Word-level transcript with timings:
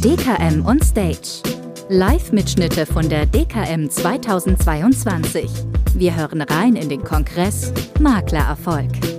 DKM 0.00 0.64
on 0.64 0.80
Stage. 0.80 1.42
Live-Mitschnitte 1.90 2.86
von 2.86 3.06
der 3.10 3.26
DKM 3.26 3.90
2022. 3.90 5.50
Wir 5.94 6.16
hören 6.16 6.40
rein 6.40 6.76
in 6.76 6.88
den 6.88 7.04
Kongress 7.04 7.74
Maklererfolg. 8.00 9.13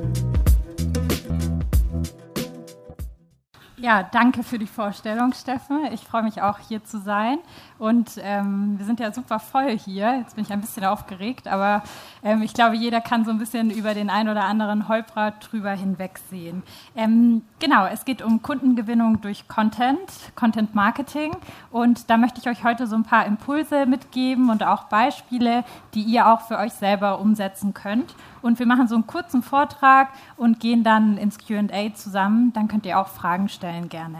Ja, 3.85 4.01
danke 4.01 4.41
für 4.41 4.57
die 4.57 4.65
Vorstellung, 4.65 5.31
Steffen. 5.33 5.85
Ich 5.93 6.01
freue 6.01 6.23
mich 6.23 6.41
auch 6.41 6.57
hier 6.57 6.83
zu 6.83 6.97
sein. 6.97 7.37
Und 7.77 8.19
ähm, 8.19 8.79
wir 8.79 8.85
sind 8.87 8.99
ja 8.99 9.13
super 9.13 9.37
voll 9.37 9.77
hier. 9.77 10.17
Jetzt 10.17 10.33
bin 10.35 10.43
ich 10.43 10.51
ein 10.51 10.59
bisschen 10.59 10.85
aufgeregt, 10.85 11.47
aber 11.47 11.83
ähm, 12.23 12.41
ich 12.41 12.55
glaube, 12.55 12.75
jeder 12.75 12.99
kann 12.99 13.25
so 13.25 13.29
ein 13.29 13.37
bisschen 13.37 13.69
über 13.69 13.93
den 13.93 14.09
ein 14.09 14.27
oder 14.27 14.45
anderen 14.45 14.87
Holprer 14.87 15.33
drüber 15.33 15.69
hinwegsehen. 15.69 16.63
Ähm, 16.95 17.43
genau, 17.59 17.85
es 17.85 18.05
geht 18.05 18.23
um 18.23 18.41
Kundengewinnung 18.41 19.21
durch 19.21 19.47
Content, 19.47 19.99
Content 20.33 20.73
Marketing. 20.73 21.33
Und 21.69 22.09
da 22.09 22.17
möchte 22.17 22.41
ich 22.41 22.49
euch 22.49 22.63
heute 22.63 22.87
so 22.87 22.95
ein 22.95 23.03
paar 23.03 23.27
Impulse 23.27 23.85
mitgeben 23.85 24.49
und 24.49 24.63
auch 24.63 24.85
Beispiele, 24.85 25.63
die 25.93 26.01
ihr 26.01 26.27
auch 26.27 26.41
für 26.41 26.57
euch 26.57 26.73
selber 26.73 27.19
umsetzen 27.19 27.75
könnt. 27.75 28.15
Und 28.45 28.59
wir 28.59 28.67
machen 28.67 28.87
so 28.87 28.93
einen 28.93 29.07
kurzen 29.07 29.41
Vortrag 29.41 30.09
und 30.37 30.59
gehen 30.59 30.83
dann 30.83 31.17
ins 31.17 31.39
QA 31.39 31.91
zusammen. 31.95 32.53
Dann 32.53 32.67
könnt 32.67 32.85
ihr 32.85 32.99
auch 32.99 33.07
Fragen 33.07 33.49
stellen 33.49 33.89
gerne. 33.89 34.19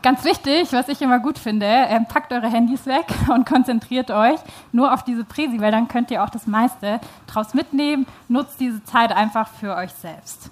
Ganz 0.00 0.22
wichtig, 0.22 0.72
was 0.72 0.86
ich 0.86 1.02
immer 1.02 1.18
gut 1.18 1.40
finde, 1.40 1.66
äh, 1.66 1.98
packt 2.04 2.32
eure 2.32 2.48
Handys 2.48 2.86
weg 2.86 3.06
und 3.34 3.46
konzentriert 3.46 4.12
euch 4.12 4.38
nur 4.70 4.94
auf 4.94 5.02
diese 5.02 5.24
Präsi, 5.24 5.60
weil 5.60 5.72
dann 5.72 5.88
könnt 5.88 6.12
ihr 6.12 6.22
auch 6.22 6.30
das 6.30 6.46
meiste 6.46 7.00
draus 7.26 7.52
mitnehmen. 7.52 8.06
Nutzt 8.28 8.60
diese 8.60 8.84
Zeit 8.84 9.10
einfach 9.10 9.48
für 9.48 9.74
euch 9.74 9.92
selbst. 9.94 10.48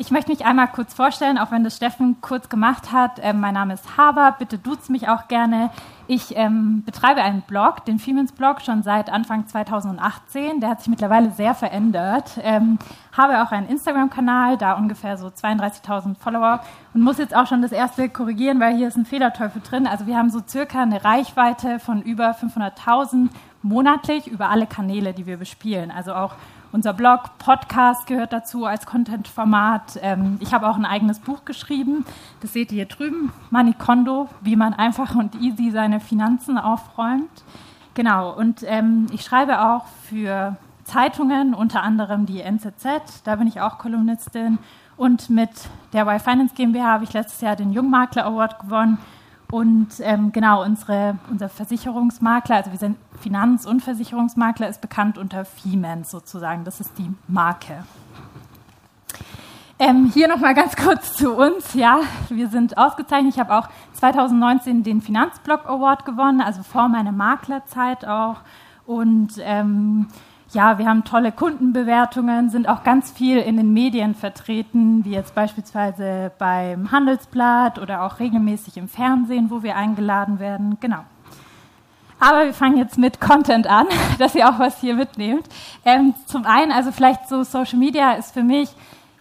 Ich 0.00 0.12
möchte 0.12 0.30
mich 0.30 0.46
einmal 0.46 0.68
kurz 0.68 0.94
vorstellen, 0.94 1.38
auch 1.38 1.50
wenn 1.50 1.64
das 1.64 1.74
Steffen 1.74 2.20
kurz 2.20 2.48
gemacht 2.48 2.92
hat. 2.92 3.18
Ähm, 3.20 3.40
mein 3.40 3.54
Name 3.54 3.74
ist 3.74 3.96
Haber, 3.96 4.36
bitte 4.38 4.56
duzt 4.56 4.90
mich 4.90 5.08
auch 5.08 5.26
gerne. 5.26 5.70
Ich 6.06 6.36
ähm, 6.36 6.84
betreibe 6.86 7.20
einen 7.20 7.42
Blog, 7.42 7.84
den 7.84 7.98
Femens 7.98 8.30
Blog, 8.30 8.60
schon 8.60 8.84
seit 8.84 9.10
Anfang 9.10 9.48
2018. 9.48 10.60
Der 10.60 10.70
hat 10.70 10.78
sich 10.78 10.88
mittlerweile 10.88 11.32
sehr 11.32 11.52
verändert. 11.52 12.38
Ähm, 12.44 12.78
habe 13.10 13.42
auch 13.42 13.50
einen 13.50 13.68
Instagram-Kanal, 13.68 14.56
da 14.56 14.74
ungefähr 14.74 15.18
so 15.18 15.26
32.000 15.26 16.14
Follower 16.16 16.60
und 16.94 17.02
muss 17.02 17.18
jetzt 17.18 17.34
auch 17.34 17.48
schon 17.48 17.60
das 17.60 17.72
erste 17.72 18.08
korrigieren, 18.08 18.60
weil 18.60 18.76
hier 18.76 18.86
ist 18.86 18.96
ein 18.96 19.04
Fehlerteufel 19.04 19.60
drin. 19.62 19.88
Also 19.88 20.06
wir 20.06 20.16
haben 20.16 20.30
so 20.30 20.40
circa 20.46 20.80
eine 20.80 21.04
Reichweite 21.04 21.80
von 21.80 22.02
über 22.02 22.30
500.000 22.30 23.30
monatlich 23.62 24.28
über 24.28 24.48
alle 24.48 24.68
Kanäle, 24.68 25.12
die 25.12 25.26
wir 25.26 25.38
bespielen. 25.38 25.90
Also 25.90 26.14
auch 26.14 26.36
unser 26.72 26.92
Blog, 26.92 27.38
Podcast 27.38 28.06
gehört 28.06 28.32
dazu 28.32 28.64
als 28.64 28.86
Content-Format. 28.86 29.98
Ähm, 30.02 30.38
ich 30.40 30.52
habe 30.52 30.68
auch 30.68 30.76
ein 30.76 30.84
eigenes 30.84 31.18
Buch 31.20 31.44
geschrieben. 31.44 32.04
Das 32.40 32.52
seht 32.52 32.72
ihr 32.72 32.76
hier 32.76 32.86
drüben. 32.86 33.32
Money 33.50 33.74
Kondo, 33.74 34.28
wie 34.40 34.56
man 34.56 34.74
einfach 34.74 35.14
und 35.14 35.34
easy 35.36 35.70
seine 35.70 36.00
Finanzen 36.00 36.58
aufräumt. 36.58 37.44
Genau. 37.94 38.32
Und 38.34 38.62
ähm, 38.66 39.06
ich 39.12 39.22
schreibe 39.22 39.60
auch 39.60 39.86
für 40.08 40.56
Zeitungen, 40.84 41.54
unter 41.54 41.82
anderem 41.82 42.26
die 42.26 42.40
NZZ. 42.40 43.22
Da 43.24 43.36
bin 43.36 43.46
ich 43.46 43.60
auch 43.60 43.78
Kolumnistin. 43.78 44.58
Und 44.96 45.30
mit 45.30 45.50
der 45.92 46.02
Y 46.02 46.20
Finance 46.20 46.54
GmbH 46.54 46.92
habe 46.92 47.04
ich 47.04 47.12
letztes 47.12 47.40
Jahr 47.40 47.56
den 47.56 47.72
Jungmakler 47.72 48.26
Award 48.26 48.58
gewonnen 48.60 48.98
und 49.50 49.88
ähm, 50.00 50.30
genau, 50.32 50.62
unsere, 50.62 51.18
unser 51.30 51.48
Versicherungsmakler, 51.48 52.56
also 52.56 52.70
wir 52.70 52.78
sind 52.78 52.98
Finanz- 53.20 53.64
und 53.64 53.80
Versicherungsmakler, 53.80 54.68
ist 54.68 54.80
bekannt 54.82 55.16
unter 55.16 55.46
Femens 55.46 56.10
sozusagen. 56.10 56.64
Das 56.64 56.80
ist 56.80 56.98
die 56.98 57.10
Marke. 57.26 57.84
Ähm, 59.78 60.10
hier 60.12 60.28
nochmal 60.28 60.54
ganz 60.54 60.76
kurz 60.76 61.14
zu 61.14 61.32
uns. 61.34 61.72
Ja, 61.72 62.00
wir 62.28 62.48
sind 62.48 62.76
ausgezeichnet. 62.76 63.34
Ich 63.34 63.40
habe 63.40 63.56
auch 63.56 63.68
2019 63.94 64.82
den 64.82 65.00
Finanzblock 65.00 65.66
Award 65.66 66.04
gewonnen, 66.04 66.40
also 66.40 66.62
vor 66.62 66.88
meiner 66.88 67.12
Maklerzeit 67.12 68.04
auch. 68.04 68.38
Und 68.86 69.34
ähm, 69.38 70.08
ja, 70.52 70.78
wir 70.78 70.86
haben 70.86 71.04
tolle 71.04 71.30
Kundenbewertungen, 71.30 72.48
sind 72.48 72.68
auch 72.68 72.82
ganz 72.82 73.10
viel 73.10 73.38
in 73.38 73.56
den 73.58 73.72
Medien 73.72 74.14
vertreten, 74.14 75.04
wie 75.04 75.10
jetzt 75.10 75.34
beispielsweise 75.34 76.32
beim 76.38 76.90
Handelsblatt 76.90 77.78
oder 77.78 78.02
auch 78.02 78.18
regelmäßig 78.18 78.78
im 78.78 78.88
Fernsehen, 78.88 79.50
wo 79.50 79.62
wir 79.62 79.76
eingeladen 79.76 80.38
werden. 80.38 80.78
Genau. 80.80 81.04
Aber 82.20 82.46
wir 82.46 82.54
fangen 82.54 82.78
jetzt 82.78 82.98
mit 82.98 83.20
Content 83.20 83.66
an, 83.66 83.86
dass 84.18 84.34
ihr 84.34 84.48
auch 84.48 84.58
was 84.58 84.80
hier 84.80 84.94
mitnehmt. 84.94 85.46
Ähm, 85.84 86.14
zum 86.26 86.46
einen, 86.46 86.72
also 86.72 86.92
vielleicht 86.92 87.28
so 87.28 87.42
Social 87.42 87.78
Media 87.78 88.12
ist 88.12 88.32
für 88.32 88.42
mich 88.42 88.70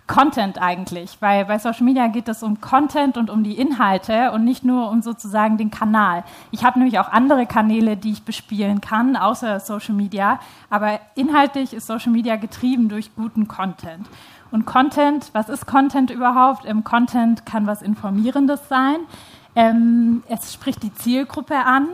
Content 0.07 0.61
eigentlich, 0.61 1.17
weil 1.19 1.45
bei 1.45 1.59
Social 1.59 1.83
Media 1.83 2.07
geht 2.07 2.29
es 2.29 2.41
um 2.41 2.61
Content 2.61 3.17
und 3.17 3.29
um 3.29 3.43
die 3.43 3.57
Inhalte 3.57 4.31
und 4.31 4.45
nicht 4.45 4.63
nur 4.63 4.89
um 4.89 5.01
sozusagen 5.01 5.57
den 5.57 5.69
Kanal. 5.69 6.23
Ich 6.51 6.63
habe 6.63 6.79
nämlich 6.79 6.97
auch 6.97 7.09
andere 7.09 7.45
Kanäle, 7.45 7.97
die 7.97 8.13
ich 8.13 8.23
bespielen 8.23 8.79
kann, 8.79 9.17
außer 9.17 9.59
Social 9.59 9.93
Media, 9.93 10.39
aber 10.69 11.01
inhaltlich 11.15 11.73
ist 11.73 11.87
Social 11.87 12.11
Media 12.13 12.37
getrieben 12.37 12.87
durch 12.87 13.13
guten 13.15 13.47
Content. 13.47 14.07
Und 14.49 14.65
Content, 14.65 15.29
was 15.33 15.49
ist 15.49 15.67
Content 15.67 16.09
überhaupt? 16.09 16.63
Im 16.63 16.85
Content 16.85 17.45
kann 17.45 17.67
was 17.67 17.81
Informierendes 17.81 18.69
sein. 18.69 18.97
Ähm, 19.55 20.23
es 20.29 20.53
spricht 20.53 20.83
die 20.83 20.93
Zielgruppe 20.93 21.57
an. 21.57 21.87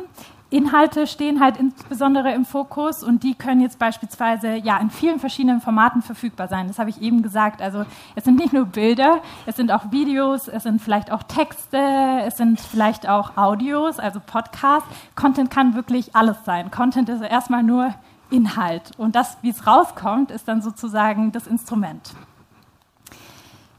Inhalte 0.53 1.07
stehen 1.07 1.39
halt 1.39 1.57
insbesondere 1.57 2.31
im 2.31 2.45
Fokus 2.45 3.03
und 3.03 3.23
die 3.23 3.33
können 3.33 3.59
jetzt 3.59 3.79
beispielsweise 3.79 4.55
ja 4.55 4.77
in 4.77 4.91
vielen 4.91 5.19
verschiedenen 5.19 5.61
Formaten 5.61 6.03
verfügbar 6.03 6.47
sein. 6.47 6.67
Das 6.67 6.77
habe 6.77 6.91
ich 6.91 7.01
eben 7.01 7.23
gesagt. 7.23 7.59
Also 7.59 7.85
es 8.13 8.23
sind 8.23 8.37
nicht 8.37 8.53
nur 8.53 8.65
Bilder, 8.65 9.21
es 9.47 9.55
sind 9.55 9.71
auch 9.71 9.91
Videos, 9.91 10.47
es 10.47 10.61
sind 10.61 10.79
vielleicht 10.79 11.11
auch 11.11 11.23
Texte, 11.23 11.79
es 12.25 12.37
sind 12.37 12.59
vielleicht 12.59 13.09
auch 13.09 13.35
Audios, 13.35 13.97
also 13.97 14.19
Podcasts. 14.19 14.87
Content 15.15 15.49
kann 15.49 15.73
wirklich 15.73 16.15
alles 16.15 16.37
sein. 16.45 16.69
Content 16.69 17.09
ist 17.09 17.21
erstmal 17.21 17.63
nur 17.63 17.95
Inhalt 18.29 18.91
und 18.97 19.15
das, 19.15 19.37
wie 19.41 19.49
es 19.49 19.65
rauskommt, 19.65 20.29
ist 20.29 20.47
dann 20.47 20.61
sozusagen 20.61 21.31
das 21.31 21.47
Instrument. 21.47 22.13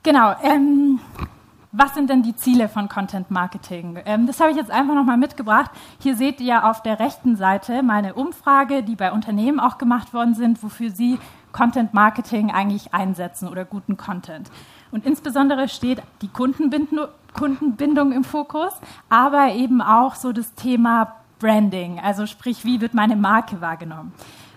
Genau. 0.03 0.35
Ähm, 0.43 0.99
was 1.77 1.93
sind 1.93 2.09
denn 2.09 2.23
die 2.23 2.37
Ziele 2.37 2.69
von 2.69 2.89
Content 2.89 3.33
Marketing? 3.33 3.99
Ähm, 4.07 4.27
das 4.29 4.39
habe 4.39 4.53
ich 4.53 4.57
jetzt 4.57 4.71
einfach 4.71 4.95
nochmal 4.95 5.17
mitgebracht. 5.17 5.73
Hier 5.99 6.17
seht 6.17 6.41
ihr 6.41 6.65
auf 6.65 6.83
der 6.83 7.01
rechten 7.01 7.35
Seite 7.35 7.83
meine 7.83 8.15
Umfrage, 8.15 8.85
die 8.85 8.95
bei 8.95 9.11
Unternehmen 9.11 9.59
auch 9.59 9.77
gemacht 9.77 10.15
worden 10.15 10.35
sind, 10.35 10.63
wofür 10.63 10.91
sie 10.91 11.19
Content 11.53 11.93
Marketing 11.93 12.53
eigentlich 12.53 12.95
einsetzen 12.95 13.49
oder 13.49 13.65
guten 13.65 13.97
Content. 13.97 14.51
Und 14.93 15.05
insbesondere 15.05 15.69
steht 15.69 16.01
die 16.23 16.29
Kundenbindung, 16.29 18.13
im 18.13 18.25
Fokus, 18.25 18.73
aber 19.09 19.53
eben 19.55 19.83
auch 19.83 20.15
so 20.15 20.33
das 20.33 20.55
Thema 20.55 21.17
Branding, 21.41 21.99
also 21.99 22.27
sprich, 22.27 22.65
wie 22.65 22.81
wird 22.81 22.95
meine 22.95 23.17
Marke 23.17 23.61
wahrgenommen? 23.61 24.13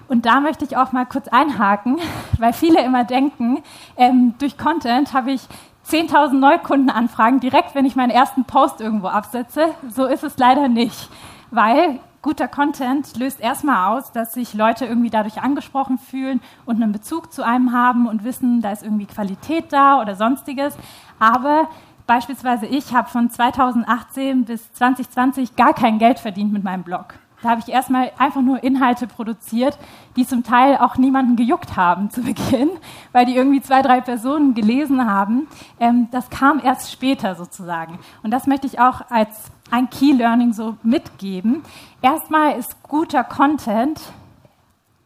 Und 0.08 0.26
da 0.26 0.40
möchte 0.40 0.64
ich 0.64 0.78
auch 0.78 0.92
mal 0.92 1.06
kurz 1.06 1.28
einhaken, 1.28 1.98
weil 2.38 2.54
viele 2.54 2.84
immer 2.84 3.04
denken, 3.04 3.64
ähm, 3.98 4.36
durch 4.38 4.58
Content 4.58 5.14
habe 5.14 5.32
ich 5.32 5.42
10.000 5.88 6.34
Neukundenanfragen 6.34 7.40
direkt, 7.40 7.74
wenn 7.74 7.86
ich 7.86 7.96
meinen 7.96 8.10
ersten 8.10 8.44
Post 8.44 8.82
irgendwo 8.82 9.08
absetze. 9.08 9.68
So 9.88 10.06
ist 10.06 10.24
es 10.24 10.38
leider 10.38 10.68
nicht, 10.68 11.10
weil 11.50 12.00
guter 12.22 12.50
Content 12.50 13.18
löst 13.18 13.40
erstmal 13.40 13.88
aus, 13.88 14.12
dass 14.12 14.34
sich 14.34 14.54
Leute 14.54 14.86
irgendwie 14.86 15.10
dadurch 15.10 15.42
angesprochen 15.42 15.98
fühlen 15.98 16.42
und 16.66 16.82
einen 16.82 16.92
Bezug 16.92 17.32
zu 17.32 17.42
einem 17.42 17.72
haben 17.72 18.06
und 18.08 18.26
wissen, 18.26 18.62
da 18.62 18.72
ist 18.72 18.84
irgendwie 18.84 19.06
Qualität 19.06 19.72
da 19.72 20.02
oder 20.02 20.16
sonstiges. 20.16 20.78
Aber 21.20 21.70
beispielsweise 22.06 22.66
ich 22.66 22.94
habe 22.94 23.10
von 23.10 23.30
2018 23.30 24.44
bis 24.44 24.74
2020 24.74 25.56
gar 25.56 25.74
kein 25.74 26.00
Geld 26.00 26.20
verdient 26.20 26.52
mit 26.52 26.66
meinem 26.66 26.84
Blog. 26.84 27.14
Da 27.44 27.50
habe 27.50 27.62
ich 27.62 27.70
erstmal 27.70 28.12
einfach 28.18 28.42
nur 28.42 28.64
Inhalte 28.64 29.06
produziert, 29.06 29.78
die 30.16 30.26
zum 30.26 30.44
Teil 30.44 30.78
auch 30.78 30.98
niemanden 30.98 31.36
gejuckt 31.36 31.76
haben 31.76 32.10
zu 32.10 32.22
Beginn, 32.24 32.70
weil 33.12 33.26
die 33.26 33.36
irgendwie 33.36 33.62
zwei, 33.62 33.82
drei 33.82 34.02
Personen 34.02 34.56
gelesen 34.56 35.10
haben. 35.10 35.48
Ähm, 35.80 36.08
das 36.12 36.30
kam 36.30 36.60
erst 36.64 36.92
später 36.92 37.36
sozusagen. 37.36 38.00
Und 38.24 38.32
das 38.32 38.48
möchte 38.48 38.66
ich 38.66 38.80
auch 38.80 39.02
als 39.10 39.52
ein 39.70 39.90
Key 39.90 40.14
Learning 40.14 40.54
so 40.54 40.78
mitgeben. 40.82 41.64
Erstmal 42.02 42.58
ist 42.58 42.82
guter 42.84 43.24
Content 43.24 44.02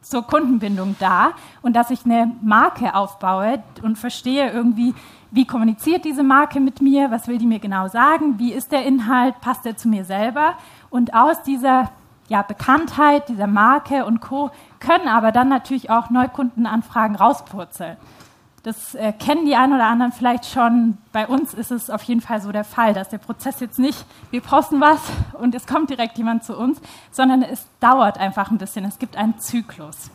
zur 0.02 0.26
Kundenbindung 0.26 0.96
da 1.00 1.32
und 1.62 1.76
dass 1.76 1.92
ich 1.92 2.06
eine 2.06 2.32
Marke 2.42 2.96
aufbaue 2.96 3.64
und 3.84 3.98
verstehe 3.98 4.52
irgendwie, 4.52 4.96
wie 5.30 5.46
kommuniziert 5.46 6.06
diese 6.06 6.24
Marke 6.24 6.60
mit 6.60 6.82
mir, 6.82 7.12
was 7.12 7.28
will 7.28 7.38
die 7.38 7.46
mir 7.46 7.60
genau 7.60 7.88
sagen, 7.88 8.40
wie 8.40 8.52
ist 8.52 8.72
der 8.72 8.86
Inhalt, 8.86 9.40
passt 9.42 9.64
der 9.64 9.78
zu 9.78 9.88
mir 9.88 10.04
selber 10.04 10.56
und 10.90 11.14
aus 11.14 11.44
dieser 11.44 11.92
ja, 12.32 12.44
Bekanntheit 12.44 13.28
dieser 13.28 13.46
Marke 13.46 14.06
und 14.06 14.22
Co. 14.22 14.52
können 14.80 15.10
aber 15.10 15.34
dann 15.34 15.50
natürlich 15.50 15.90
auch 15.90 16.10
Neukundenanfragen 16.10 17.18
rauspurzeln. 17.18 17.98
Das 18.64 18.96
äh, 18.96 19.12
kennen 19.12 19.46
die 19.46 19.58
einen 19.58 19.74
oder 19.74 19.88
anderen 19.88 20.14
vielleicht 20.14 20.46
schon. 20.46 20.98
Bei 21.12 21.28
uns 21.28 21.54
ist 21.54 21.72
es 21.72 21.90
auf 21.90 22.04
jeden 22.04 22.22
Fall 22.22 22.40
so 22.40 22.54
der 22.54 22.64
Fall, 22.64 22.94
dass 22.94 23.10
der 23.10 23.18
Prozess 23.18 23.60
jetzt 23.60 23.80
nicht, 23.80 24.06
wir 24.30 24.40
posten 24.40 24.80
was 24.80 25.02
und 25.34 25.54
es 25.56 25.68
kommt 25.68 25.90
direkt 25.90 26.18
jemand 26.18 26.46
zu 26.46 26.56
uns, 26.56 26.80
sondern 27.12 27.42
es 27.42 27.68
dauert 27.82 28.18
einfach 28.18 28.50
ein 28.50 28.60
bisschen. 28.60 28.86
Es 28.86 28.98
gibt 28.98 29.18
einen 29.18 29.38
Zyklus. 29.38 30.10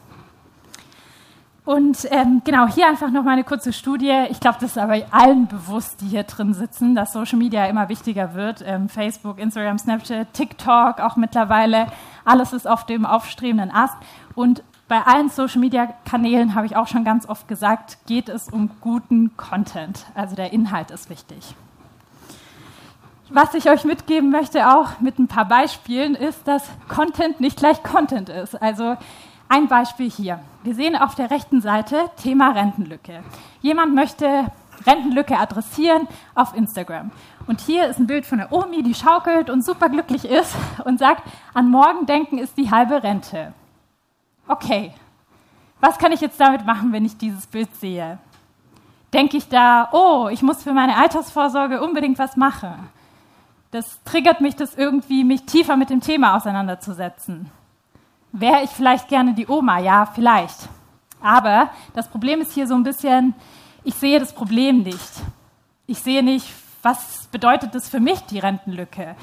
Und 1.67 2.07
ähm, 2.13 2.43
genau, 2.45 2.69
hier 2.69 2.87
einfach 2.87 3.11
noch 3.11 3.25
mal 3.25 3.33
eine 3.33 3.43
kurze 3.43 3.73
Studie. 3.73 4.27
Ich 4.31 4.39
glaube, 4.39 4.59
das 4.61 4.71
ist 4.71 4.79
aber 4.79 5.03
allen 5.11 5.49
bewusst, 5.49 6.01
die 6.01 6.07
hier 6.07 6.23
drin 6.23 6.55
sitzen, 6.55 6.95
dass 6.95 7.13
Social 7.13 7.39
Media 7.39 7.67
immer 7.67 7.89
wichtiger 7.89 8.35
wird. 8.35 8.63
Ähm, 8.65 8.89
Facebook, 8.89 9.41
Instagram, 9.41 9.77
Snapchat, 9.77 10.33
TikTok 10.33 11.01
auch 11.01 11.17
mittlerweile. 11.17 11.89
Alles 12.25 12.53
ist 12.53 12.69
auf 12.69 12.87
dem 12.87 13.05
aufstrebenden 13.05 13.73
Ast. 13.73 13.97
Und 14.37 14.63
bei 14.87 15.03
allen 15.03 15.29
Social 15.29 15.59
Media 15.59 15.93
Kanälen 16.09 16.55
habe 16.55 16.67
ich 16.67 16.77
auch 16.77 16.87
schon 16.87 17.03
ganz 17.03 17.29
oft 17.29 17.49
gesagt, 17.49 17.99
geht 18.07 18.29
es 18.29 18.49
um 18.49 18.71
guten 18.81 19.37
Content. 19.37 20.07
Also 20.15 20.37
der 20.37 20.53
Inhalt 20.53 20.93
ist 20.93 21.11
wichtig. 21.11 21.57
Was 23.29 23.55
ich 23.55 23.69
euch 23.69 23.83
mitgeben 23.83 24.31
möchte, 24.31 24.69
auch 24.73 25.01
mit 25.01 25.19
ein 25.19 25.27
paar 25.27 25.47
Beispielen, 25.47 26.15
ist, 26.15 26.47
dass 26.47 26.63
Content 26.87 27.41
nicht 27.41 27.59
gleich 27.59 27.83
Content 27.83 28.29
ist. 28.29 28.63
Also 28.63 28.97
ein 29.49 29.69
Beispiel 29.69 30.11
hier. 30.11 30.41
Wir 30.63 30.75
sehen 30.75 30.97
auf 30.97 31.15
der 31.15 31.31
rechten 31.31 31.61
Seite 31.61 32.11
Thema 32.23 32.51
Rentenlücke. 32.51 33.23
Jemand 33.61 33.95
möchte 33.95 34.51
Rentenlücke 34.87 35.39
adressieren 35.39 36.09
auf 36.35 36.55
Instagram. 36.55 37.11
Und 37.47 37.61
hier 37.61 37.87
ist 37.87 37.99
ein 37.99 38.07
Bild 38.07 38.27
von 38.27 38.39
der 38.39 38.53
Omi, 38.53 38.83
die 38.83 38.95
schaukelt 38.95 39.51
und 39.51 39.65
superglücklich 39.65 40.25
ist 40.25 40.55
und 40.85 40.99
sagt, 40.99 41.23
an 41.55 41.71
morgen 41.71 42.07
denken 42.07 42.39
ist 42.39 42.57
die 42.57 42.71
halbe 42.71 43.03
Rente. 43.03 43.53
Okay, 44.49 44.93
was 45.81 45.99
kann 45.99 46.13
ich 46.13 46.21
jetzt 46.21 46.41
damit 46.41 46.67
machen, 46.67 46.93
wenn 46.93 47.05
ich 47.05 47.17
dieses 47.17 47.47
Bild 47.47 47.75
sehe? 47.77 48.19
Denke 49.13 49.37
ich 49.37 49.49
da, 49.49 49.89
oh, 49.93 50.29
ich 50.31 50.43
muss 50.43 50.63
für 50.63 50.73
meine 50.73 50.97
Altersvorsorge 50.97 51.81
unbedingt 51.83 52.19
was 52.19 52.37
machen? 52.37 52.91
Das 53.71 54.03
triggert 54.05 54.41
mich, 54.41 54.57
das 54.57 54.75
irgendwie 54.75 55.25
mich 55.25 55.45
tiefer 55.45 55.77
mit 55.77 55.91
dem 55.91 56.01
Thema 56.01 56.37
auseinanderzusetzen. 56.37 57.51
Wäre 58.39 58.65
ich 58.65 58.71
vielleicht 58.71 59.09
gerne 59.09 59.33
die 59.33 59.47
Oma? 59.49 59.79
Ja, 59.79 60.05
vielleicht. 60.05 60.69
Aber 61.23 61.71
das 61.95 62.07
Problem 62.07 62.43
ist 62.43 62.53
hier 62.53 62.67
so 62.67 62.75
ein 62.75 62.83
bisschen, 62.83 63.35
ich 63.83 63.95
sehe 63.95 64.21
das 64.21 64.35
Problem 64.35 64.83
nicht. 64.83 65.11
Ich 65.87 66.01
sehe 66.01 66.23
nicht, 66.23 66.47
was 66.83 67.29
bedeutet 67.29 67.75
das 67.75 67.89
für 67.89 67.99
mich, 67.99 68.21
die 68.27 68.39
Rentenlücke? 68.39 69.17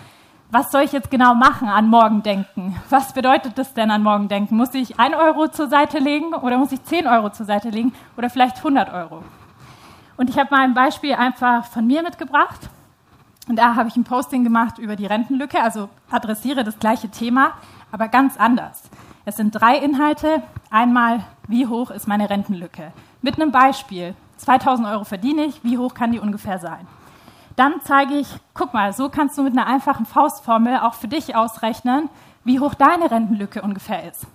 Was 0.50 0.72
soll 0.72 0.82
ich 0.82 0.94
jetzt 0.94 1.12
genau 1.12 1.36
machen 1.36 1.68
an 1.68 1.90
morgen 1.90 2.24
denken? 2.24 2.76
Was 2.90 3.14
bedeutet 3.14 3.56
das 3.60 3.76
denn 3.76 3.92
an 3.92 4.02
morgen 4.02 4.30
denken? 4.30 4.58
Muss 4.58 4.74
ich 4.74 5.00
ein 5.00 5.14
Euro 5.14 5.48
zur 5.48 5.68
Seite 5.68 6.00
legen 6.00 6.34
oder 6.34 6.58
muss 6.58 6.72
ich 6.72 6.84
zehn 6.84 7.06
Euro 7.06 7.30
zur 7.30 7.46
Seite 7.46 7.70
legen 7.70 7.94
oder 8.18 8.32
vielleicht 8.32 8.58
100 8.58 8.92
Euro? 8.92 9.24
Und 10.18 10.32
ich 10.32 10.40
habe 10.40 10.50
mal 10.50 10.62
ein 10.62 10.74
Beispiel 10.74 11.14
einfach 11.14 11.66
von 11.66 11.86
mir 11.86 12.02
mitgebracht. 12.02 12.62
Und 13.48 13.58
da 13.58 13.76
habe 13.76 13.90
ich 13.90 13.96
ein 13.96 14.06
Posting 14.06 14.44
gemacht 14.44 14.80
über 14.80 14.96
die 14.96 15.06
Rentenlücke, 15.06 15.62
also 15.62 15.90
adressiere 16.10 16.64
das 16.64 16.80
gleiche 16.80 17.10
Thema, 17.10 17.52
aber 17.94 18.08
ganz 18.08 18.38
anders. 18.38 18.82
Es 19.24 19.38
sind 19.38 19.52
drei 19.52 19.78
Inhalte. 19.78 20.42
Einmal, 20.72 21.24
wie 21.48 21.68
hoch 21.68 21.92
ist 21.92 22.08
meine 22.08 22.30
Rentenlücke? 22.30 22.92
Mit 23.22 23.36
einem 23.36 23.52
Beispiel. 23.52 24.16
2000 24.38 24.88
Euro 24.88 25.04
verdiene 25.04 25.46
ich, 25.46 25.64
wie 25.64 25.78
hoch 25.78 25.94
kann 25.94 26.12
die 26.12 26.20
ungefähr 26.20 26.58
sein? 26.58 26.88
Dann 27.56 27.76
zeige 27.84 28.16
ich, 28.16 28.28
guck 28.56 28.74
mal, 28.74 28.94
so 28.94 29.10
kannst 29.10 29.38
du 29.38 29.44
mit 29.44 29.54
einer 29.54 29.68
einfachen 29.68 30.08
Faustformel 30.08 30.80
auch 30.80 30.96
für 30.96 31.08
dich 31.08 31.36
ausrechnen, 31.36 32.10
wie 32.44 32.60
hoch 32.60 32.74
deine 32.74 33.12
Rentenlücke 33.12 33.62
ungefähr 33.62 34.10
ist. 34.10 34.26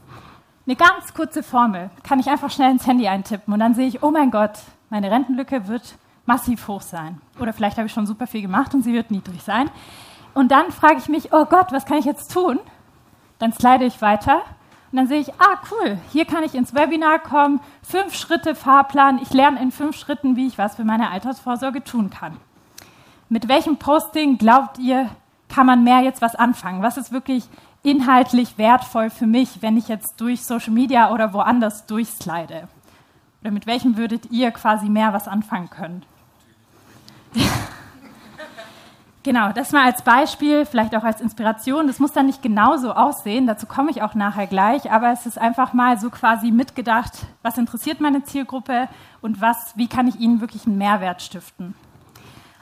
Eine 0.64 0.76
ganz 0.76 1.12
kurze 1.12 1.42
Formel 1.42 1.90
kann 2.04 2.20
ich 2.20 2.30
einfach 2.30 2.52
schnell 2.52 2.70
ins 2.70 2.86
Handy 2.86 3.08
eintippen 3.08 3.52
und 3.52 3.58
dann 3.58 3.74
sehe 3.74 3.88
ich, 3.88 4.04
oh 4.04 4.12
mein 4.12 4.30
Gott, 4.30 4.52
meine 4.88 5.10
Rentenlücke 5.10 5.66
wird 5.66 5.96
massiv 6.26 6.68
hoch 6.68 6.82
sein. 6.82 7.20
Oder 7.40 7.52
vielleicht 7.52 7.76
habe 7.76 7.88
ich 7.88 7.92
schon 7.92 8.06
super 8.06 8.28
viel 8.28 8.42
gemacht 8.42 8.72
und 8.72 8.82
sie 8.82 8.92
wird 8.92 9.10
niedrig 9.10 9.42
sein. 9.42 9.68
Und 10.32 10.52
dann 10.52 10.70
frage 10.70 10.98
ich 10.98 11.08
mich, 11.08 11.32
oh 11.32 11.44
Gott, 11.44 11.72
was 11.72 11.86
kann 11.86 11.98
ich 11.98 12.04
jetzt 12.04 12.32
tun? 12.32 12.60
Dann 13.38 13.52
slide 13.52 13.84
ich 13.84 14.00
weiter 14.02 14.42
und 14.90 14.96
dann 14.96 15.06
sehe 15.06 15.20
ich, 15.20 15.32
ah 15.34 15.60
cool, 15.70 15.98
hier 16.12 16.24
kann 16.24 16.44
ich 16.44 16.54
ins 16.54 16.74
Webinar 16.74 17.18
kommen, 17.18 17.60
fünf 17.82 18.14
Schritte 18.14 18.54
Fahrplan, 18.54 19.20
ich 19.22 19.32
lerne 19.32 19.60
in 19.60 19.70
fünf 19.70 19.96
Schritten, 19.96 20.36
wie 20.36 20.46
ich 20.46 20.56
was 20.58 20.76
für 20.76 20.84
meine 20.84 21.10
Altersvorsorge 21.10 21.84
tun 21.84 22.10
kann. 22.10 22.36
Mit 23.28 23.48
welchem 23.48 23.76
Posting 23.76 24.38
glaubt 24.38 24.78
ihr, 24.78 25.10
kann 25.48 25.66
man 25.66 25.84
mehr 25.84 26.00
jetzt 26.00 26.22
was 26.22 26.34
anfangen? 26.34 26.82
Was 26.82 26.96
ist 26.96 27.12
wirklich 27.12 27.44
inhaltlich 27.82 28.56
wertvoll 28.56 29.10
für 29.10 29.26
mich, 29.26 29.60
wenn 29.60 29.76
ich 29.76 29.88
jetzt 29.88 30.20
durch 30.20 30.44
Social 30.44 30.72
Media 30.72 31.12
oder 31.12 31.32
woanders 31.32 31.86
durchslide? 31.86 32.68
Oder 33.42 33.50
mit 33.50 33.66
welchem 33.66 33.96
würdet 33.96 34.30
ihr 34.30 34.50
quasi 34.50 34.88
mehr 34.88 35.12
was 35.12 35.28
anfangen 35.28 35.70
können? 35.70 36.02
Genau, 39.24 39.52
das 39.52 39.72
mal 39.72 39.84
als 39.84 40.02
Beispiel, 40.02 40.64
vielleicht 40.64 40.94
auch 40.94 41.02
als 41.02 41.20
Inspiration. 41.20 41.86
Das 41.86 41.98
muss 41.98 42.12
dann 42.12 42.26
nicht 42.26 42.42
genauso 42.42 42.92
aussehen, 42.92 43.46
dazu 43.46 43.66
komme 43.66 43.90
ich 43.90 44.00
auch 44.00 44.14
nachher 44.14 44.46
gleich, 44.46 44.90
aber 44.90 45.10
es 45.10 45.26
ist 45.26 45.38
einfach 45.38 45.72
mal 45.72 45.98
so 45.98 46.08
quasi 46.08 46.50
mitgedacht, 46.50 47.26
was 47.42 47.58
interessiert 47.58 48.00
meine 48.00 48.22
Zielgruppe 48.22 48.88
und 49.20 49.40
was, 49.40 49.76
wie 49.76 49.88
kann 49.88 50.06
ich 50.06 50.20
ihnen 50.20 50.40
wirklich 50.40 50.66
einen 50.66 50.78
Mehrwert 50.78 51.20
stiften. 51.20 51.74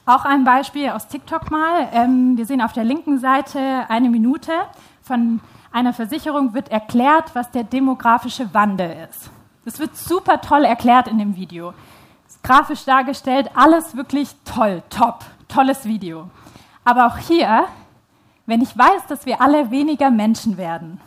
Auch 0.07 0.25
ein 0.25 0.45
Beispiel 0.45 0.91
aus 0.91 1.09
TikTok 1.09 1.51
mal. 1.51 1.89
Ähm, 1.93 2.37
wir 2.37 2.47
sehen 2.47 2.63
auf 2.63 2.73
der 2.73 2.85
linken 2.85 3.19
Seite 3.19 3.87
eine 3.89 4.09
Minute 4.09 4.53
von 5.03 5.41
einer 5.73 5.93
Versicherung 5.93 6.55
wird 6.55 6.71
erklärt, 6.71 7.35
was 7.35 7.51
der 7.51 7.65
demografische 7.65 8.55
Wandel 8.55 9.09
ist. 9.11 9.31
Das 9.65 9.79
wird 9.79 9.97
super 9.97 10.41
toll 10.41 10.65
erklärt 10.65 11.07
in 11.09 11.19
dem 11.19 11.37
Video. 11.37 11.75
Grafisch 12.43 12.85
dargestellt, 12.85 13.51
alles 13.55 13.97
wirklich 13.97 14.31
toll, 14.45 14.83
top, 14.91 15.25
tolles 15.49 15.85
Video. 15.85 16.31
Aber 16.87 17.09
auch 17.09 17.19
hier, 17.19 17.65
wenn 18.47 18.63
ich 18.63 18.79
weiß, 18.79 19.07
dass 19.09 19.27
wir 19.27 19.41
alle 19.41 19.73
weniger 19.73 20.09
Menschen 20.09 20.57
werden, 20.57 21.01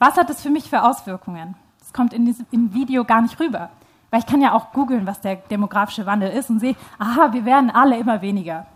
was 0.00 0.16
hat 0.16 0.28
das 0.28 0.42
für 0.42 0.50
mich 0.50 0.68
für 0.68 0.82
Auswirkungen? 0.82 1.54
Das 1.78 1.92
kommt 1.92 2.12
in 2.12 2.24
diesem, 2.24 2.46
im 2.50 2.74
Video 2.74 3.04
gar 3.04 3.22
nicht 3.22 3.38
rüber. 3.38 3.70
Weil 4.10 4.18
ich 4.18 4.26
kann 4.26 4.40
ja 4.40 4.52
auch 4.52 4.72
googeln, 4.72 5.06
was 5.06 5.20
der 5.20 5.36
demografische 5.36 6.04
Wandel 6.04 6.30
ist 6.30 6.50
und 6.50 6.58
sehe, 6.58 6.74
aha, 6.98 7.32
wir 7.32 7.44
werden 7.44 7.70
alle 7.70 7.96
immer 7.96 8.22
weniger. 8.22 8.66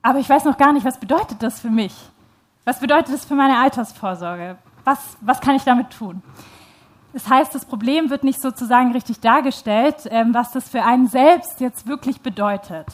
Aber 0.00 0.20
ich 0.20 0.28
weiß 0.28 0.44
noch 0.44 0.58
gar 0.58 0.72
nicht, 0.72 0.86
was 0.86 1.00
bedeutet 1.00 1.42
das 1.42 1.58
für 1.58 1.70
mich? 1.70 1.94
Was 2.64 2.78
bedeutet 2.78 3.12
das 3.14 3.24
für 3.24 3.34
meine 3.34 3.58
Altersvorsorge? 3.58 4.58
Was, 4.84 5.16
was 5.22 5.40
kann 5.40 5.56
ich 5.56 5.64
damit 5.64 5.90
tun? 5.90 6.22
Das 7.12 7.28
heißt, 7.28 7.52
das 7.52 7.64
Problem 7.64 8.10
wird 8.10 8.22
nicht 8.22 8.40
sozusagen 8.40 8.92
richtig 8.92 9.18
dargestellt, 9.18 10.06
ähm, 10.10 10.32
was 10.34 10.52
das 10.52 10.68
für 10.68 10.84
einen 10.84 11.08
selbst 11.08 11.60
jetzt 11.60 11.88
wirklich 11.88 12.20
bedeutet. 12.20 12.86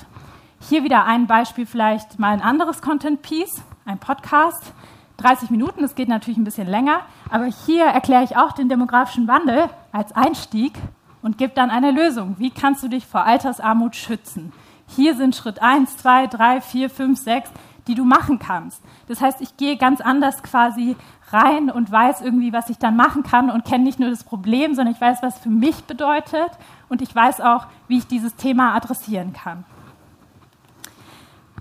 Hier 0.69 0.85
wieder 0.85 1.05
ein 1.07 1.27
Beispiel, 1.27 1.65
vielleicht 1.67 2.19
mal 2.19 2.33
ein 2.33 2.43
anderes 2.43 2.83
Content 2.83 3.23
Piece, 3.23 3.63
ein 3.87 3.99
Podcast. 3.99 4.73
30 5.17 5.51
Minuten, 5.51 5.83
das 5.83 5.95
geht 5.95 6.09
natürlich 6.09 6.39
ein 6.39 6.45
bisschen 6.45 6.69
länger, 6.69 7.01
aber 7.31 7.47
hier 7.47 7.85
erkläre 7.85 8.25
ich 8.25 8.37
auch 8.37 8.53
den 8.53 8.69
demografischen 8.69 9.27
Wandel 9.27 9.69
als 9.93 10.13
Einstieg 10.13 10.73
und 11.23 11.39
gebe 11.39 11.53
dann 11.55 11.71
eine 11.71 11.91
Lösung. 11.91 12.37
Wie 12.39 12.51
kannst 12.51 12.83
du 12.83 12.89
dich 12.89 13.07
vor 13.07 13.25
Altersarmut 13.25 13.97
schützen? 13.97 14.53
Hier 14.87 15.15
sind 15.17 15.35
Schritt 15.35 15.61
1, 15.61 15.97
2, 15.99 16.27
3, 16.27 16.61
4, 16.61 16.91
5, 16.91 17.19
6, 17.19 17.51
die 17.87 17.95
du 17.95 18.05
machen 18.05 18.39
kannst. 18.39 18.83
Das 19.09 19.21
heißt, 19.21 19.41
ich 19.41 19.57
gehe 19.57 19.77
ganz 19.77 20.01
anders 20.01 20.43
quasi 20.43 20.97
rein 21.33 21.71
und 21.71 21.91
weiß 21.91 22.21
irgendwie, 22.21 22.53
was 22.53 22.71
ich 22.71 22.79
dann 22.79 22.97
machen 22.97 23.23
kann 23.23 23.51
und 23.51 23.65
kenne 23.65 23.85
nicht 23.85 23.99
nur 23.99 24.11
das 24.11 24.25
Problem, 24.25 24.75
sondern 24.75 24.95
ich 24.95 25.01
weiß, 25.01 25.23
was 25.23 25.39
für 25.39 25.51
mich 25.51 25.85
bedeutet 25.85 26.51
und 26.89 27.03
ich 27.03 27.15
weiß 27.15 27.41
auch, 27.41 27.67
wie 27.89 27.99
ich 27.99 28.07
dieses 28.07 28.37
Thema 28.37 28.75
adressieren 28.75 29.33
kann. 29.33 29.65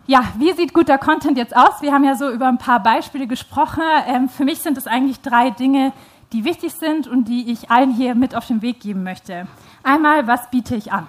Ja, 0.09 0.23
wie 0.39 0.51
sieht 0.53 0.73
guter 0.73 0.97
Content 0.97 1.37
jetzt 1.37 1.55
aus? 1.55 1.83
Wir 1.83 1.93
haben 1.93 2.03
ja 2.03 2.15
so 2.15 2.31
über 2.31 2.47
ein 2.47 2.57
paar 2.57 2.81
Beispiele 2.81 3.27
gesprochen. 3.27 3.83
Ähm, 4.07 4.27
für 4.27 4.43
mich 4.43 4.57
sind 4.57 4.75
es 4.75 4.87
eigentlich 4.87 5.21
drei 5.21 5.51
Dinge, 5.51 5.93
die 6.33 6.45
wichtig 6.45 6.73
sind 6.73 7.07
und 7.07 7.25
die 7.25 7.51
ich 7.51 7.69
allen 7.69 7.93
hier 7.93 8.15
mit 8.15 8.33
auf 8.33 8.47
den 8.47 8.63
Weg 8.63 8.79
geben 8.79 9.03
möchte. 9.03 9.45
Einmal, 9.83 10.25
was 10.25 10.49
biete 10.49 10.75
ich 10.75 10.91
an? 10.91 11.05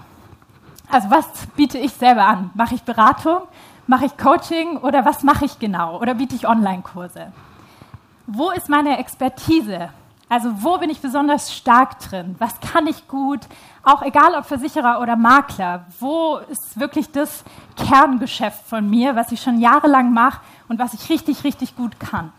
Also 0.90 1.10
was 1.10 1.24
biete 1.56 1.78
ich 1.78 1.94
selber 1.94 2.26
an? 2.26 2.50
Mache 2.52 2.74
ich 2.74 2.82
Beratung? 2.82 3.38
Mache 3.86 4.04
ich 4.04 4.18
Coaching? 4.18 4.76
Oder 4.76 5.06
was 5.06 5.22
mache 5.22 5.46
ich 5.46 5.58
genau? 5.58 5.98
Oder 5.98 6.12
biete 6.12 6.36
ich 6.36 6.46
Online-Kurse? 6.46 7.32
Wo 8.26 8.50
ist 8.50 8.68
meine 8.68 8.98
Expertise? 8.98 9.88
Also 10.30 10.62
wo 10.62 10.78
bin 10.78 10.90
ich 10.90 11.00
besonders 11.00 11.52
stark 11.52 11.98
drin? 11.98 12.36
Was 12.38 12.60
kann 12.60 12.86
ich 12.86 13.08
gut? 13.08 13.40
Auch 13.82 14.00
egal 14.00 14.36
ob 14.36 14.46
Versicherer 14.46 15.00
oder 15.00 15.16
Makler, 15.16 15.86
wo 15.98 16.36
ist 16.48 16.78
wirklich 16.78 17.10
das 17.10 17.42
Kerngeschäft 17.74 18.64
von 18.64 18.88
mir, 18.88 19.16
was 19.16 19.32
ich 19.32 19.42
schon 19.42 19.58
jahrelang 19.58 20.12
mache 20.12 20.40
und 20.68 20.78
was 20.78 20.94
ich 20.94 21.10
richtig, 21.10 21.42
richtig 21.42 21.74
gut 21.74 21.98
kann? 21.98 22.32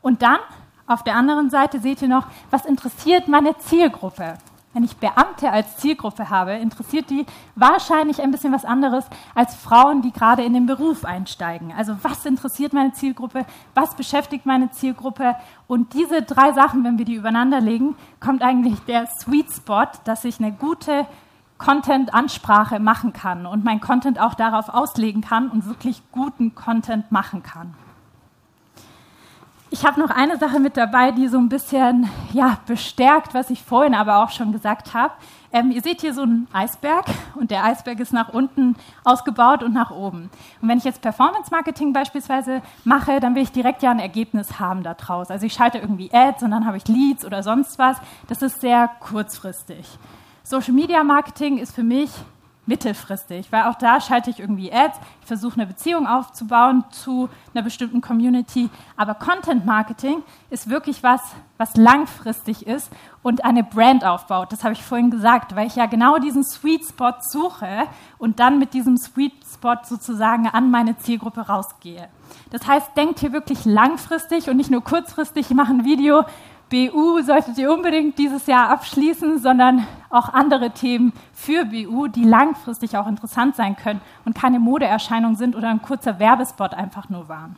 Und 0.00 0.22
dann 0.22 0.38
auf 0.86 1.04
der 1.04 1.16
anderen 1.16 1.50
Seite 1.50 1.78
seht 1.78 2.00
ihr 2.00 2.08
noch, 2.08 2.26
was 2.50 2.64
interessiert 2.64 3.28
meine 3.28 3.58
Zielgruppe? 3.58 4.38
Wenn 4.78 4.84
ich 4.84 4.96
Beamte 4.98 5.50
als 5.50 5.76
Zielgruppe 5.78 6.30
habe, 6.30 6.52
interessiert 6.52 7.10
die 7.10 7.26
wahrscheinlich 7.56 8.22
ein 8.22 8.30
bisschen 8.30 8.52
was 8.52 8.64
anderes 8.64 9.04
als 9.34 9.56
Frauen, 9.56 10.02
die 10.02 10.12
gerade 10.12 10.44
in 10.44 10.52
den 10.52 10.66
Beruf 10.66 11.04
einsteigen. 11.04 11.74
Also 11.76 11.96
was 12.02 12.24
interessiert 12.24 12.72
meine 12.72 12.92
Zielgruppe, 12.92 13.44
was 13.74 13.96
beschäftigt 13.96 14.46
meine 14.46 14.70
Zielgruppe 14.70 15.34
und 15.66 15.94
diese 15.94 16.22
drei 16.22 16.52
Sachen, 16.52 16.84
wenn 16.84 16.96
wir 16.96 17.04
die 17.04 17.16
übereinander 17.16 17.60
legen, 17.60 17.96
kommt 18.20 18.40
eigentlich 18.40 18.78
der 18.86 19.08
Sweet 19.18 19.50
Spot, 19.52 19.88
dass 20.04 20.24
ich 20.24 20.38
eine 20.38 20.52
gute 20.52 21.06
Content-Ansprache 21.58 22.78
machen 22.78 23.12
kann 23.12 23.46
und 23.46 23.64
mein 23.64 23.80
Content 23.80 24.20
auch 24.20 24.34
darauf 24.34 24.68
auslegen 24.68 25.22
kann 25.22 25.48
und 25.48 25.66
wirklich 25.66 26.02
guten 26.12 26.54
Content 26.54 27.10
machen 27.10 27.42
kann. 27.42 27.74
Ich 29.70 29.84
habe 29.84 30.00
noch 30.00 30.10
eine 30.10 30.38
Sache 30.38 30.60
mit 30.60 30.76
dabei, 30.76 31.12
die 31.12 31.28
so 31.28 31.38
ein 31.38 31.48
bisschen 31.48 32.08
ja, 32.32 32.58
bestärkt, 32.66 33.34
was 33.34 33.50
ich 33.50 33.62
vorhin 33.62 33.94
aber 33.94 34.22
auch 34.22 34.30
schon 34.30 34.52
gesagt 34.52 34.94
habe. 34.94 35.12
Ähm, 35.52 35.70
ihr 35.70 35.82
seht 35.82 36.00
hier 36.00 36.14
so 36.14 36.22
einen 36.22 36.46
Eisberg 36.52 37.06
und 37.34 37.50
der 37.50 37.64
Eisberg 37.64 38.00
ist 38.00 38.12
nach 38.12 38.30
unten 38.30 38.76
ausgebaut 39.04 39.62
und 39.62 39.72
nach 39.72 39.90
oben. 39.90 40.30
Und 40.60 40.68
wenn 40.68 40.78
ich 40.78 40.84
jetzt 40.84 41.02
Performance 41.02 41.50
Marketing 41.50 41.92
beispielsweise 41.92 42.62
mache, 42.84 43.20
dann 43.20 43.34
will 43.34 43.42
ich 43.42 43.52
direkt 43.52 43.82
ja 43.82 43.90
ein 43.90 43.98
Ergebnis 43.98 44.58
haben 44.58 44.82
daraus. 44.82 45.30
Also 45.30 45.46
ich 45.46 45.52
schalte 45.52 45.78
irgendwie 45.78 46.10
Ads 46.12 46.42
und 46.42 46.50
dann 46.50 46.66
habe 46.66 46.76
ich 46.76 46.88
Leads 46.88 47.24
oder 47.24 47.42
sonst 47.42 47.78
was. 47.78 47.98
Das 48.26 48.42
ist 48.42 48.60
sehr 48.60 48.90
kurzfristig. 49.00 49.86
Social 50.42 50.72
Media 50.72 51.04
Marketing 51.04 51.58
ist 51.58 51.74
für 51.74 51.82
mich 51.82 52.10
mittelfristig, 52.68 53.50
weil 53.50 53.64
auch 53.64 53.74
da 53.74 54.00
schalte 54.00 54.30
ich 54.30 54.38
irgendwie 54.38 54.72
Ads, 54.72 54.98
ich 55.22 55.26
versuche 55.26 55.54
eine 55.54 55.66
Beziehung 55.66 56.06
aufzubauen 56.06 56.84
zu 56.90 57.28
einer 57.52 57.64
bestimmten 57.64 58.00
Community, 58.00 58.70
aber 58.96 59.14
Content 59.14 59.66
Marketing 59.66 60.22
ist 60.50 60.70
wirklich 60.70 61.02
was, 61.02 61.20
was 61.56 61.76
langfristig 61.76 62.66
ist 62.66 62.90
und 63.22 63.44
eine 63.44 63.64
Brand 63.64 64.04
aufbaut. 64.04 64.52
Das 64.52 64.62
habe 64.62 64.74
ich 64.74 64.82
vorhin 64.82 65.10
gesagt, 65.10 65.56
weil 65.56 65.66
ich 65.66 65.76
ja 65.76 65.86
genau 65.86 66.18
diesen 66.18 66.44
Sweet 66.44 66.84
Spot 66.84 67.14
suche 67.20 67.86
und 68.18 68.38
dann 68.38 68.58
mit 68.58 68.74
diesem 68.74 68.96
Sweet 68.96 69.32
Spot 69.52 69.76
sozusagen 69.82 70.46
an 70.46 70.70
meine 70.70 70.96
Zielgruppe 70.98 71.40
rausgehe. 71.40 72.08
Das 72.50 72.66
heißt, 72.66 72.96
denkt 72.96 73.20
hier 73.20 73.32
wirklich 73.32 73.64
langfristig 73.64 74.48
und 74.48 74.56
nicht 74.56 74.70
nur 74.70 74.84
kurzfristig, 74.84 75.50
ich 75.50 75.56
mache 75.56 75.72
ein 75.72 75.84
Video, 75.84 76.24
BU 76.70 77.22
solltet 77.22 77.56
ihr 77.56 77.72
unbedingt 77.72 78.18
dieses 78.18 78.46
Jahr 78.46 78.68
abschließen, 78.68 79.38
sondern 79.38 79.86
auch 80.10 80.28
andere 80.28 80.70
Themen 80.70 81.14
für 81.32 81.64
BU, 81.64 82.08
die 82.08 82.24
langfristig 82.24 82.96
auch 82.96 83.06
interessant 83.06 83.56
sein 83.56 83.74
können 83.76 84.02
und 84.26 84.34
keine 84.34 84.60
Modeerscheinung 84.60 85.34
sind 85.34 85.56
oder 85.56 85.70
ein 85.70 85.80
kurzer 85.80 86.18
Werbespot 86.18 86.74
einfach 86.74 87.08
nur 87.08 87.28
waren. 87.28 87.56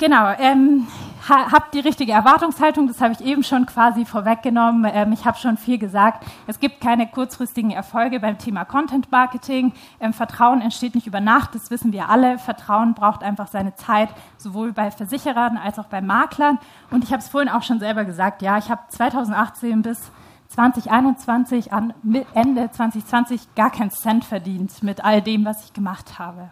Genau, 0.00 0.30
ähm, 0.38 0.86
ha, 1.28 1.52
habt 1.52 1.74
die 1.74 1.80
richtige 1.80 2.12
Erwartungshaltung, 2.12 2.88
das 2.88 3.02
habe 3.02 3.12
ich 3.12 3.20
eben 3.20 3.42
schon 3.42 3.66
quasi 3.66 4.06
vorweggenommen. 4.06 4.90
Ähm, 4.90 5.12
ich 5.12 5.26
habe 5.26 5.36
schon 5.36 5.58
viel 5.58 5.76
gesagt. 5.76 6.24
Es 6.46 6.58
gibt 6.58 6.80
keine 6.80 7.06
kurzfristigen 7.06 7.70
Erfolge 7.70 8.18
beim 8.18 8.38
Thema 8.38 8.64
Content 8.64 9.12
Marketing. 9.12 9.74
Ähm, 10.00 10.14
Vertrauen 10.14 10.62
entsteht 10.62 10.94
nicht 10.94 11.06
über 11.06 11.20
Nacht, 11.20 11.54
das 11.54 11.70
wissen 11.70 11.92
wir 11.92 12.08
alle. 12.08 12.38
Vertrauen 12.38 12.94
braucht 12.94 13.22
einfach 13.22 13.48
seine 13.48 13.74
Zeit, 13.74 14.08
sowohl 14.38 14.72
bei 14.72 14.90
Versicherern 14.90 15.58
als 15.58 15.78
auch 15.78 15.88
bei 15.88 16.00
Maklern. 16.00 16.58
Und 16.90 17.04
ich 17.04 17.12
habe 17.12 17.20
es 17.20 17.28
vorhin 17.28 17.50
auch 17.50 17.62
schon 17.62 17.78
selber 17.78 18.06
gesagt, 18.06 18.40
ja, 18.40 18.56
ich 18.56 18.70
habe 18.70 18.80
2018 18.88 19.82
bis 19.82 20.10
2021 20.48 21.74
an 21.74 21.92
Ende 22.32 22.70
2020 22.70 23.54
gar 23.54 23.70
keinen 23.70 23.90
Cent 23.90 24.24
verdient 24.24 24.82
mit 24.82 25.04
all 25.04 25.20
dem, 25.20 25.44
was 25.44 25.62
ich 25.62 25.74
gemacht 25.74 26.18
habe. 26.18 26.48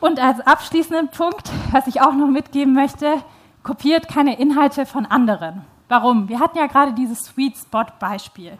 Und 0.00 0.18
als 0.18 0.40
abschließenden 0.40 1.08
Punkt, 1.08 1.50
was 1.72 1.86
ich 1.86 2.00
auch 2.00 2.14
noch 2.14 2.28
mitgeben 2.28 2.72
möchte, 2.72 3.22
kopiert 3.62 4.08
keine 4.08 4.38
Inhalte 4.38 4.86
von 4.86 5.04
anderen. 5.06 5.62
Warum? 5.88 6.28
Wir 6.28 6.40
hatten 6.40 6.56
ja 6.56 6.66
gerade 6.66 6.92
dieses 6.94 7.24
Sweet 7.24 7.56
Spot 7.56 7.84
Beispiel. 7.98 8.56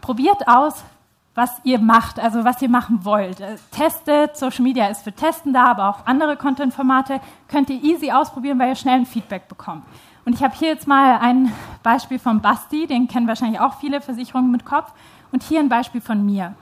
Probiert 0.00 0.48
aus, 0.48 0.84
was 1.34 1.60
ihr 1.62 1.78
macht, 1.78 2.18
also 2.18 2.44
was 2.44 2.62
ihr 2.62 2.68
machen 2.70 3.04
wollt. 3.04 3.40
Äh, 3.40 3.56
testet, 3.70 4.36
Social 4.36 4.62
Media 4.62 4.86
ist 4.86 5.02
für 5.02 5.12
Testen 5.12 5.52
da, 5.52 5.66
aber 5.66 5.88
auch 5.88 6.06
andere 6.06 6.36
Content-Formate 6.36 7.20
könnt 7.46 7.70
ihr 7.70 7.82
easy 7.82 8.10
ausprobieren, 8.10 8.58
weil 8.58 8.70
ihr 8.70 8.74
schnell 8.74 9.00
ein 9.00 9.06
Feedback 9.06 9.46
bekommt. 9.46 9.84
Und 10.24 10.34
ich 10.34 10.42
habe 10.42 10.54
hier 10.56 10.68
jetzt 10.68 10.86
mal 10.86 11.18
ein 11.18 11.52
Beispiel 11.82 12.18
von 12.18 12.40
Basti, 12.40 12.86
den 12.86 13.08
kennen 13.08 13.28
wahrscheinlich 13.28 13.60
auch 13.60 13.74
viele 13.78 14.00
Versicherungen 14.00 14.50
mit 14.50 14.64
Kopf. 14.64 14.92
Und 15.30 15.42
hier 15.42 15.60
ein 15.60 15.68
Beispiel 15.68 16.00
von 16.00 16.24
mir. 16.24 16.54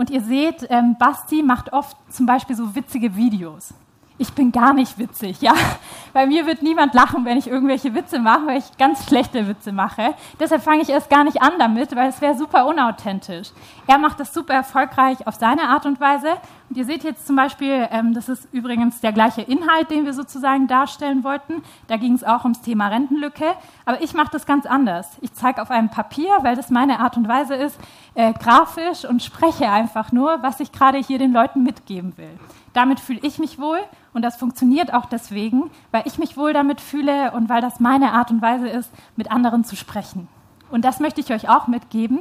Und 0.00 0.08
ihr 0.08 0.22
seht, 0.22 0.66
ähm, 0.70 0.96
Basti 0.98 1.42
macht 1.42 1.74
oft 1.74 1.94
zum 2.08 2.24
Beispiel 2.24 2.56
so 2.56 2.74
witzige 2.74 3.16
Videos 3.16 3.74
ich 4.20 4.34
bin 4.34 4.52
gar 4.52 4.74
nicht 4.74 4.98
witzig, 4.98 5.40
ja. 5.40 5.54
Bei 6.12 6.26
mir 6.26 6.44
wird 6.44 6.62
niemand 6.62 6.92
lachen, 6.92 7.24
wenn 7.24 7.38
ich 7.38 7.48
irgendwelche 7.48 7.94
Witze 7.94 8.18
mache, 8.18 8.48
weil 8.48 8.58
ich 8.58 8.76
ganz 8.76 9.06
schlechte 9.06 9.48
Witze 9.48 9.72
mache. 9.72 10.14
Deshalb 10.38 10.62
fange 10.62 10.82
ich 10.82 10.90
erst 10.90 11.08
gar 11.08 11.24
nicht 11.24 11.40
an 11.40 11.52
damit, 11.58 11.96
weil 11.96 12.10
es 12.10 12.20
wäre 12.20 12.36
super 12.36 12.66
unauthentisch. 12.66 13.48
Er 13.86 13.96
macht 13.96 14.20
das 14.20 14.34
super 14.34 14.52
erfolgreich 14.52 15.26
auf 15.26 15.36
seine 15.36 15.62
Art 15.62 15.86
und 15.86 16.00
Weise. 16.00 16.32
Und 16.68 16.76
ihr 16.76 16.84
seht 16.84 17.02
jetzt 17.02 17.26
zum 17.26 17.34
Beispiel, 17.34 17.88
ähm, 17.90 18.12
das 18.12 18.28
ist 18.28 18.46
übrigens 18.52 19.00
der 19.00 19.12
gleiche 19.12 19.40
Inhalt, 19.40 19.90
den 19.90 20.04
wir 20.04 20.12
sozusagen 20.12 20.66
darstellen 20.66 21.24
wollten. 21.24 21.62
Da 21.86 21.96
ging 21.96 22.12
es 22.12 22.22
auch 22.22 22.44
ums 22.44 22.60
Thema 22.60 22.88
Rentenlücke. 22.88 23.46
Aber 23.86 24.02
ich 24.02 24.12
mache 24.12 24.32
das 24.32 24.44
ganz 24.44 24.66
anders. 24.66 25.08
Ich 25.22 25.32
zeige 25.32 25.62
auf 25.62 25.70
einem 25.70 25.88
Papier, 25.88 26.30
weil 26.42 26.56
das 26.56 26.68
meine 26.68 27.00
Art 27.00 27.16
und 27.16 27.26
Weise 27.26 27.54
ist, 27.54 27.78
äh, 28.14 28.32
grafisch 28.32 29.04
und 29.04 29.22
spreche 29.22 29.70
einfach 29.70 30.12
nur, 30.12 30.42
was 30.42 30.60
ich 30.60 30.72
gerade 30.72 30.98
hier 30.98 31.18
den 31.18 31.32
Leuten 31.32 31.62
mitgeben 31.62 32.16
will. 32.16 32.38
Damit 32.72 33.00
fühle 33.00 33.20
ich 33.22 33.38
mich 33.38 33.58
wohl 33.58 33.78
und 34.12 34.22
das 34.22 34.36
funktioniert 34.36 34.92
auch 34.92 35.06
deswegen, 35.06 35.70
weil 35.90 36.02
ich 36.06 36.18
mich 36.18 36.36
wohl 36.36 36.52
damit 36.52 36.80
fühle 36.80 37.32
und 37.32 37.48
weil 37.48 37.60
das 37.60 37.80
meine 37.80 38.12
Art 38.12 38.30
und 38.30 38.42
Weise 38.42 38.68
ist, 38.68 38.90
mit 39.16 39.30
anderen 39.30 39.64
zu 39.64 39.76
sprechen. 39.76 40.28
Und 40.70 40.84
das 40.84 41.00
möchte 41.00 41.20
ich 41.20 41.32
euch 41.32 41.48
auch 41.48 41.66
mitgeben. 41.66 42.20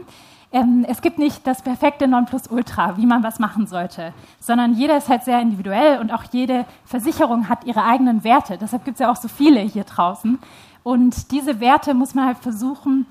Ähm, 0.52 0.84
es 0.88 1.02
gibt 1.02 1.20
nicht 1.20 1.46
das 1.46 1.62
perfekte 1.62 2.08
Nonplusultra, 2.08 2.98
wie 2.98 3.06
man 3.06 3.22
was 3.22 3.38
machen 3.38 3.68
sollte, 3.68 4.14
sondern 4.40 4.74
jeder 4.74 4.98
ist 4.98 5.10
halt 5.10 5.24
sehr 5.24 5.40
individuell 5.40 6.00
und 6.00 6.12
auch 6.12 6.24
jede 6.32 6.66
Versicherung 6.86 7.50
hat 7.50 7.66
ihre 7.66 7.84
eigenen 7.84 8.24
Werte. 8.24 8.58
Deshalb 8.58 8.84
gibt 8.86 8.96
es 8.96 9.02
ja 9.02 9.12
auch 9.12 9.16
so 9.16 9.28
viele 9.28 9.60
hier 9.60 9.84
draußen. 9.84 10.40
Und 10.82 11.32
diese 11.32 11.60
Werte 11.60 11.94
muss 11.94 12.16
man 12.16 12.26
halt 12.26 12.40
versuchen, 12.40 13.06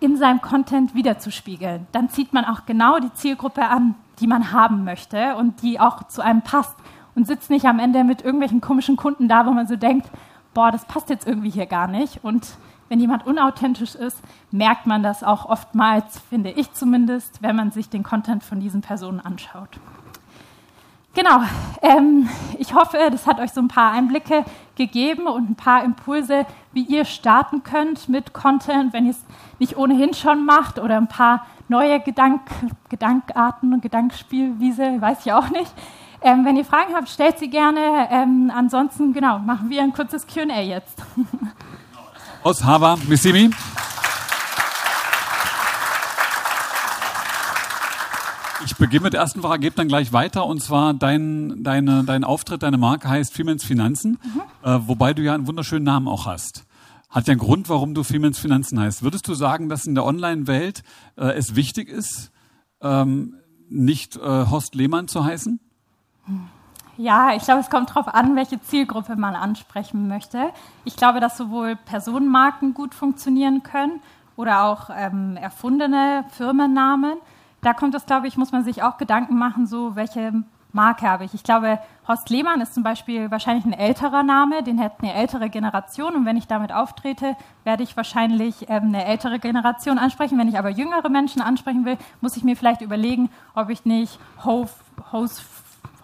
in 0.00 0.16
seinem 0.16 0.40
Content 0.40 0.94
wiederzuspiegeln. 0.94 1.86
Dann 1.92 2.08
zieht 2.08 2.32
man 2.32 2.44
auch 2.44 2.66
genau 2.66 2.98
die 2.98 3.12
Zielgruppe 3.14 3.66
an, 3.66 3.94
die 4.20 4.26
man 4.26 4.52
haben 4.52 4.84
möchte 4.84 5.36
und 5.36 5.62
die 5.62 5.80
auch 5.80 6.04
zu 6.08 6.22
einem 6.22 6.42
passt 6.42 6.76
und 7.14 7.26
sitzt 7.26 7.50
nicht 7.50 7.66
am 7.66 7.78
Ende 7.78 8.04
mit 8.04 8.22
irgendwelchen 8.22 8.60
komischen 8.60 8.96
Kunden 8.96 9.28
da, 9.28 9.46
wo 9.46 9.50
man 9.50 9.66
so 9.66 9.76
denkt, 9.76 10.08
boah, 10.54 10.70
das 10.70 10.84
passt 10.84 11.10
jetzt 11.10 11.26
irgendwie 11.26 11.50
hier 11.50 11.66
gar 11.66 11.88
nicht. 11.88 12.22
Und 12.22 12.46
wenn 12.88 13.00
jemand 13.00 13.26
unauthentisch 13.26 13.94
ist, 13.94 14.20
merkt 14.50 14.86
man 14.86 15.02
das 15.02 15.22
auch 15.22 15.46
oftmals, 15.46 16.20
finde 16.20 16.50
ich 16.50 16.72
zumindest, 16.72 17.42
wenn 17.42 17.56
man 17.56 17.70
sich 17.70 17.88
den 17.88 18.02
Content 18.02 18.42
von 18.42 18.60
diesen 18.60 18.80
Personen 18.80 19.20
anschaut. 19.20 19.80
Genau, 21.18 21.40
ähm, 21.82 22.28
ich 22.60 22.74
hoffe, 22.74 22.96
das 23.10 23.26
hat 23.26 23.40
euch 23.40 23.50
so 23.50 23.60
ein 23.60 23.66
paar 23.66 23.90
Einblicke 23.90 24.44
gegeben 24.76 25.26
und 25.26 25.50
ein 25.50 25.56
paar 25.56 25.82
Impulse, 25.82 26.46
wie 26.72 26.82
ihr 26.82 27.04
starten 27.04 27.64
könnt 27.64 28.08
mit 28.08 28.32
Content, 28.32 28.92
wenn 28.92 29.04
ihr 29.04 29.10
es 29.10 29.24
nicht 29.58 29.76
ohnehin 29.76 30.14
schon 30.14 30.46
macht 30.46 30.78
oder 30.78 30.96
ein 30.96 31.08
paar 31.08 31.44
neue 31.66 31.98
Gedank 31.98 32.42
Gedankarten 32.88 33.72
und 33.72 33.82
Gedankspielwiese, 33.82 35.00
weiß 35.00 35.26
ich 35.26 35.32
auch 35.32 35.50
nicht. 35.50 35.72
Ähm, 36.22 36.44
wenn 36.44 36.56
ihr 36.56 36.64
Fragen 36.64 36.94
habt, 36.94 37.08
stellt 37.08 37.40
sie 37.40 37.50
gerne. 37.50 38.06
Ähm, 38.12 38.52
ansonsten, 38.54 39.12
genau, 39.12 39.40
machen 39.40 39.70
wir 39.70 39.82
ein 39.82 39.92
kurzes 39.92 40.24
QA 40.24 40.60
jetzt. 40.60 41.02
Aus 42.44 42.62
Hava, 42.62 42.96
Missimi. 43.08 43.50
Beginne 48.78 49.04
mit 49.04 49.12
der 49.12 49.20
ersten 49.20 49.42
Frage, 49.42 49.60
gebe 49.60 49.76
dann 49.76 49.88
gleich 49.88 50.12
weiter. 50.12 50.46
Und 50.46 50.62
zwar 50.62 50.94
dein, 50.94 51.62
deine, 51.62 52.04
dein 52.04 52.24
Auftritt, 52.24 52.62
deine 52.62 52.78
Marke 52.78 53.08
heißt 53.08 53.34
Femens 53.34 53.64
Finanzen, 53.64 54.18
mhm. 54.22 54.40
äh, 54.62 54.78
wobei 54.86 55.14
du 55.14 55.22
ja 55.22 55.34
einen 55.34 55.46
wunderschönen 55.46 55.84
Namen 55.84 56.08
auch 56.08 56.26
hast. 56.26 56.64
Hat 57.10 57.26
ja 57.26 57.32
einen 57.32 57.40
Grund, 57.40 57.68
warum 57.68 57.94
du 57.94 58.02
Femens 58.02 58.38
Finanzen 58.38 58.78
heißt. 58.78 59.02
Würdest 59.02 59.26
du 59.28 59.34
sagen, 59.34 59.68
dass 59.68 59.86
in 59.86 59.94
der 59.94 60.04
Online-Welt 60.04 60.82
äh, 61.16 61.32
es 61.32 61.54
wichtig 61.56 61.88
ist, 61.88 62.30
ähm, 62.82 63.34
nicht 63.68 64.16
äh, 64.16 64.20
Horst 64.20 64.74
Lehmann 64.74 65.08
zu 65.08 65.24
heißen? 65.24 65.58
Ja, 66.98 67.34
ich 67.34 67.44
glaube, 67.44 67.60
es 67.60 67.70
kommt 67.70 67.90
darauf 67.90 68.08
an, 68.08 68.36
welche 68.36 68.60
Zielgruppe 68.60 69.16
man 69.16 69.36
ansprechen 69.36 70.08
möchte. 70.08 70.50
Ich 70.84 70.96
glaube, 70.96 71.20
dass 71.20 71.36
sowohl 71.36 71.76
Personenmarken 71.76 72.74
gut 72.74 72.94
funktionieren 72.94 73.62
können 73.62 74.00
oder 74.36 74.64
auch 74.64 74.90
ähm, 74.94 75.36
erfundene 75.36 76.24
Firmennamen. 76.32 77.18
Da 77.60 77.74
kommt 77.74 77.94
es, 77.94 78.06
glaube 78.06 78.28
ich, 78.28 78.36
muss 78.36 78.52
man 78.52 78.64
sich 78.64 78.82
auch 78.82 78.98
Gedanken 78.98 79.38
machen, 79.38 79.66
so 79.66 79.96
welche 79.96 80.44
Marke 80.72 81.08
habe 81.08 81.24
ich. 81.24 81.34
Ich 81.34 81.42
glaube, 81.42 81.78
Horst 82.06 82.30
Lehmann 82.30 82.60
ist 82.60 82.74
zum 82.74 82.82
Beispiel 82.82 83.30
wahrscheinlich 83.30 83.64
ein 83.64 83.72
älterer 83.72 84.22
Name, 84.22 84.62
den 84.62 84.80
hat 84.80 85.00
eine 85.00 85.14
ältere 85.14 85.48
Generation 85.50 86.14
und 86.14 86.26
wenn 86.26 86.36
ich 86.36 86.46
damit 86.46 86.72
auftrete, 86.72 87.36
werde 87.64 87.82
ich 87.82 87.96
wahrscheinlich 87.96 88.68
ähm, 88.68 88.84
eine 88.84 89.04
ältere 89.04 89.38
Generation 89.38 89.98
ansprechen. 89.98 90.38
Wenn 90.38 90.48
ich 90.48 90.58
aber 90.58 90.68
jüngere 90.68 91.08
Menschen 91.08 91.42
ansprechen 91.42 91.84
will, 91.84 91.96
muss 92.20 92.36
ich 92.36 92.44
mir 92.44 92.56
vielleicht 92.56 92.82
überlegen, 92.82 93.30
ob 93.54 93.70
ich 93.70 93.84
nicht 93.84 94.18
Host 94.44 94.74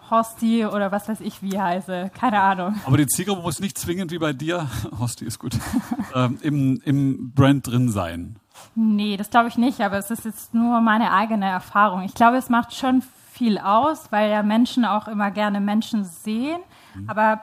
Hosti 0.09 0.65
oder 0.65 0.91
was 0.91 1.07
weiß 1.07 1.21
ich 1.21 1.41
wie 1.41 1.59
heiße. 1.59 2.11
Keine 2.13 2.39
Ahnung. 2.39 2.75
Aber 2.85 2.97
die 2.97 3.07
Zielgruppe 3.07 3.41
muss 3.41 3.59
nicht 3.59 3.77
zwingend 3.77 4.11
wie 4.11 4.19
bei 4.19 4.33
dir, 4.33 4.67
Hosti 4.99 5.25
ist 5.25 5.39
gut, 5.39 5.57
ähm, 6.15 6.37
im, 6.41 6.81
im 6.85 7.31
Brand 7.31 7.67
drin 7.67 7.89
sein. 7.89 8.35
Nee, 8.75 9.15
das 9.15 9.29
glaube 9.29 9.47
ich 9.47 9.57
nicht, 9.57 9.81
aber 9.81 9.97
es 9.97 10.11
ist 10.11 10.25
jetzt 10.25 10.53
nur 10.53 10.81
meine 10.81 11.11
eigene 11.13 11.49
Erfahrung. 11.49 12.01
Ich 12.03 12.13
glaube, 12.13 12.37
es 12.37 12.49
macht 12.49 12.75
schon 12.75 13.01
viel 13.31 13.57
aus, 13.57 14.11
weil 14.11 14.29
ja 14.29 14.43
Menschen 14.43 14.85
auch 14.85 15.07
immer 15.07 15.31
gerne 15.31 15.61
Menschen 15.61 16.03
sehen. 16.03 16.59
Mhm. 16.93 17.09
Aber 17.09 17.41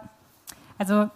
also 0.78 1.08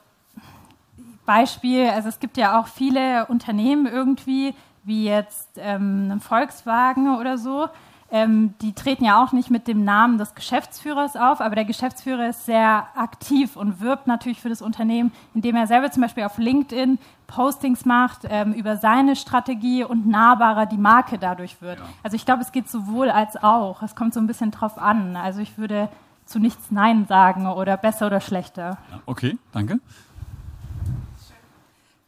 Beispiel, 1.26 1.88
also 1.88 2.08
es 2.08 2.18
gibt 2.18 2.36
ja 2.38 2.58
auch 2.58 2.66
viele 2.68 3.26
Unternehmen 3.26 3.86
irgendwie, 3.86 4.54
wie 4.84 5.04
jetzt 5.04 5.50
ähm, 5.56 6.20
Volkswagen 6.20 7.16
oder 7.16 7.36
so, 7.36 7.68
ähm, 8.10 8.54
die 8.62 8.72
treten 8.72 9.04
ja 9.04 9.22
auch 9.22 9.32
nicht 9.32 9.50
mit 9.50 9.66
dem 9.66 9.84
Namen 9.84 10.18
des 10.18 10.34
Geschäftsführers 10.34 11.16
auf, 11.16 11.40
aber 11.40 11.54
der 11.54 11.64
Geschäftsführer 11.64 12.28
ist 12.28 12.46
sehr 12.46 12.86
aktiv 12.94 13.56
und 13.56 13.80
wirbt 13.80 14.06
natürlich 14.06 14.40
für 14.40 14.48
das 14.48 14.62
Unternehmen, 14.62 15.12
indem 15.34 15.56
er 15.56 15.66
selber 15.66 15.90
zum 15.90 16.02
Beispiel 16.02 16.24
auf 16.24 16.38
LinkedIn 16.38 16.98
Postings 17.26 17.84
macht 17.84 18.20
ähm, 18.28 18.52
über 18.52 18.76
seine 18.76 19.16
Strategie 19.16 19.82
und 19.82 20.06
nahbarer 20.06 20.66
die 20.66 20.76
Marke 20.76 21.18
dadurch 21.18 21.60
wird. 21.60 21.80
Ja. 21.80 21.84
Also 22.02 22.14
ich 22.14 22.24
glaube, 22.24 22.42
es 22.42 22.52
geht 22.52 22.68
sowohl 22.68 23.10
als 23.10 23.36
auch. 23.42 23.82
Es 23.82 23.96
kommt 23.96 24.14
so 24.14 24.20
ein 24.20 24.28
bisschen 24.28 24.52
drauf 24.52 24.78
an. 24.78 25.16
Also 25.16 25.40
ich 25.40 25.58
würde 25.58 25.88
zu 26.24 26.38
nichts 26.38 26.70
Nein 26.70 27.06
sagen 27.08 27.46
oder 27.46 27.76
besser 27.76 28.06
oder 28.06 28.20
schlechter. 28.20 28.78
Okay, 29.06 29.38
danke. 29.52 29.80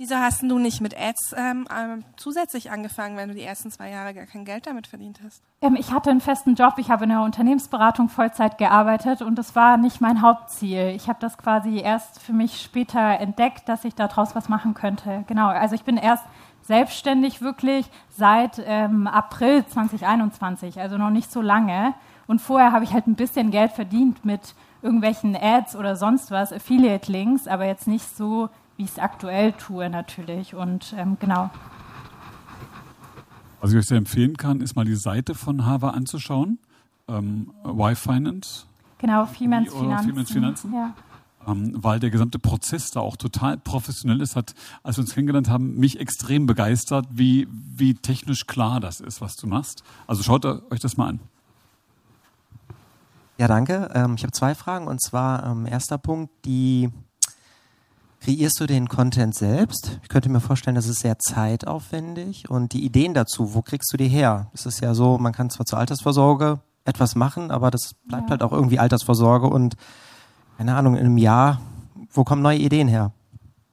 Wieso 0.00 0.14
hast 0.14 0.42
du 0.42 0.60
nicht 0.60 0.80
mit 0.80 0.96
Ads 0.96 1.34
ähm, 1.36 1.66
ähm, 1.76 2.04
zusätzlich 2.16 2.70
angefangen, 2.70 3.16
wenn 3.16 3.30
du 3.30 3.34
die 3.34 3.42
ersten 3.42 3.68
zwei 3.72 3.90
Jahre 3.90 4.14
gar 4.14 4.26
kein 4.26 4.44
Geld 4.44 4.68
damit 4.68 4.86
verdient 4.86 5.18
hast? 5.24 5.42
Ähm, 5.60 5.74
ich 5.74 5.90
hatte 5.90 6.10
einen 6.10 6.20
festen 6.20 6.54
Job. 6.54 6.74
Ich 6.76 6.88
habe 6.88 7.02
in 7.02 7.10
der 7.10 7.22
Unternehmensberatung 7.22 8.08
Vollzeit 8.08 8.58
gearbeitet 8.58 9.22
und 9.22 9.34
das 9.34 9.56
war 9.56 9.76
nicht 9.76 10.00
mein 10.00 10.22
Hauptziel. 10.22 10.90
Ich 10.94 11.08
habe 11.08 11.18
das 11.20 11.36
quasi 11.36 11.80
erst 11.80 12.22
für 12.22 12.32
mich 12.32 12.60
später 12.62 13.18
entdeckt, 13.18 13.68
dass 13.68 13.84
ich 13.84 13.96
daraus 13.96 14.36
was 14.36 14.48
machen 14.48 14.74
könnte. 14.74 15.24
Genau. 15.26 15.48
Also 15.48 15.74
ich 15.74 15.82
bin 15.82 15.96
erst 15.96 16.24
selbstständig 16.62 17.42
wirklich 17.42 17.90
seit 18.08 18.62
ähm, 18.64 19.08
April 19.08 19.66
2021, 19.66 20.80
also 20.80 20.96
noch 20.96 21.10
nicht 21.10 21.32
so 21.32 21.42
lange. 21.42 21.92
Und 22.28 22.40
vorher 22.40 22.70
habe 22.70 22.84
ich 22.84 22.92
halt 22.92 23.08
ein 23.08 23.16
bisschen 23.16 23.50
Geld 23.50 23.72
verdient 23.72 24.24
mit 24.24 24.54
irgendwelchen 24.80 25.34
Ads 25.34 25.74
oder 25.74 25.96
sonst 25.96 26.30
was, 26.30 26.52
Affiliate-Links, 26.52 27.48
aber 27.48 27.64
jetzt 27.64 27.88
nicht 27.88 28.16
so 28.16 28.48
wie 28.78 28.84
ich 28.84 28.90
es 28.92 28.98
aktuell 28.98 29.52
tue 29.52 29.90
natürlich. 29.90 30.54
Und 30.54 30.94
ähm, 30.96 31.18
genau. 31.20 31.50
Was 33.60 33.72
ich 33.72 33.76
euch 33.76 33.86
sehr 33.86 33.98
empfehlen 33.98 34.36
kann, 34.36 34.60
ist 34.60 34.76
mal 34.76 34.84
die 34.84 34.94
Seite 34.94 35.34
von 35.34 35.66
Hava 35.66 35.90
anzuschauen. 35.90 36.58
Ähm, 37.08 37.50
y 37.64 37.96
Finance. 37.96 38.66
Genau, 38.98 39.26
Femens 39.26 39.72
Finanzen. 39.72 40.08
Femens 40.08 40.30
Finanzen. 40.30 40.72
Ja. 40.72 40.94
Ähm, 41.46 41.72
weil 41.74 41.98
der 41.98 42.10
gesamte 42.10 42.38
Prozess 42.38 42.92
da 42.92 43.00
auch 43.00 43.16
total 43.16 43.58
professionell 43.58 44.20
ist, 44.20 44.36
hat, 44.36 44.54
als 44.84 44.96
wir 44.96 45.02
uns 45.02 45.12
kennengelernt 45.12 45.48
haben, 45.48 45.76
mich 45.76 45.98
extrem 45.98 46.46
begeistert, 46.46 47.06
wie, 47.10 47.48
wie 47.50 47.94
technisch 47.94 48.46
klar 48.46 48.78
das 48.78 49.00
ist, 49.00 49.20
was 49.20 49.36
du 49.36 49.48
machst. 49.48 49.82
Also 50.06 50.22
schaut 50.22 50.44
euch 50.44 50.78
das 50.78 50.96
mal 50.96 51.08
an. 51.08 51.20
Ja, 53.38 53.48
danke. 53.48 53.90
Ähm, 53.94 54.14
ich 54.14 54.22
habe 54.22 54.32
zwei 54.32 54.54
Fragen. 54.54 54.86
Und 54.86 55.00
zwar, 55.00 55.46
ähm, 55.46 55.66
erster 55.66 55.98
Punkt, 55.98 56.32
die 56.44 56.90
Kreierst 58.28 58.60
du 58.60 58.66
den 58.66 58.90
Content 58.90 59.34
selbst? 59.34 60.00
Ich 60.02 60.10
könnte 60.10 60.28
mir 60.28 60.40
vorstellen, 60.40 60.74
das 60.74 60.86
ist 60.86 61.00
sehr 61.00 61.18
zeitaufwendig. 61.18 62.50
Und 62.50 62.74
die 62.74 62.84
Ideen 62.84 63.14
dazu, 63.14 63.54
wo 63.54 63.62
kriegst 63.62 63.90
du 63.90 63.96
die 63.96 64.08
her? 64.08 64.50
Es 64.52 64.66
ist 64.66 64.82
ja 64.82 64.92
so, 64.92 65.16
man 65.16 65.32
kann 65.32 65.48
zwar 65.48 65.64
zur 65.64 65.78
Altersvorsorge 65.78 66.60
etwas 66.84 67.14
machen, 67.14 67.50
aber 67.50 67.70
das 67.70 67.94
bleibt 68.04 68.24
ja. 68.24 68.32
halt 68.32 68.42
auch 68.42 68.52
irgendwie 68.52 68.78
Altersvorsorge 68.78 69.46
und 69.46 69.76
keine 70.58 70.76
Ahnung, 70.76 70.96
in 70.96 71.06
einem 71.06 71.16
Jahr, 71.16 71.62
wo 72.12 72.22
kommen 72.22 72.42
neue 72.42 72.58
Ideen 72.58 72.86
her? 72.86 73.12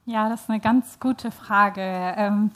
Ja, 0.05 0.29
das 0.29 0.43
ist 0.43 0.50
eine 0.50 0.62
ganz 0.62 1.01
gute 1.01 1.31
Frage. 1.31 1.81
Ähm, 1.81 2.51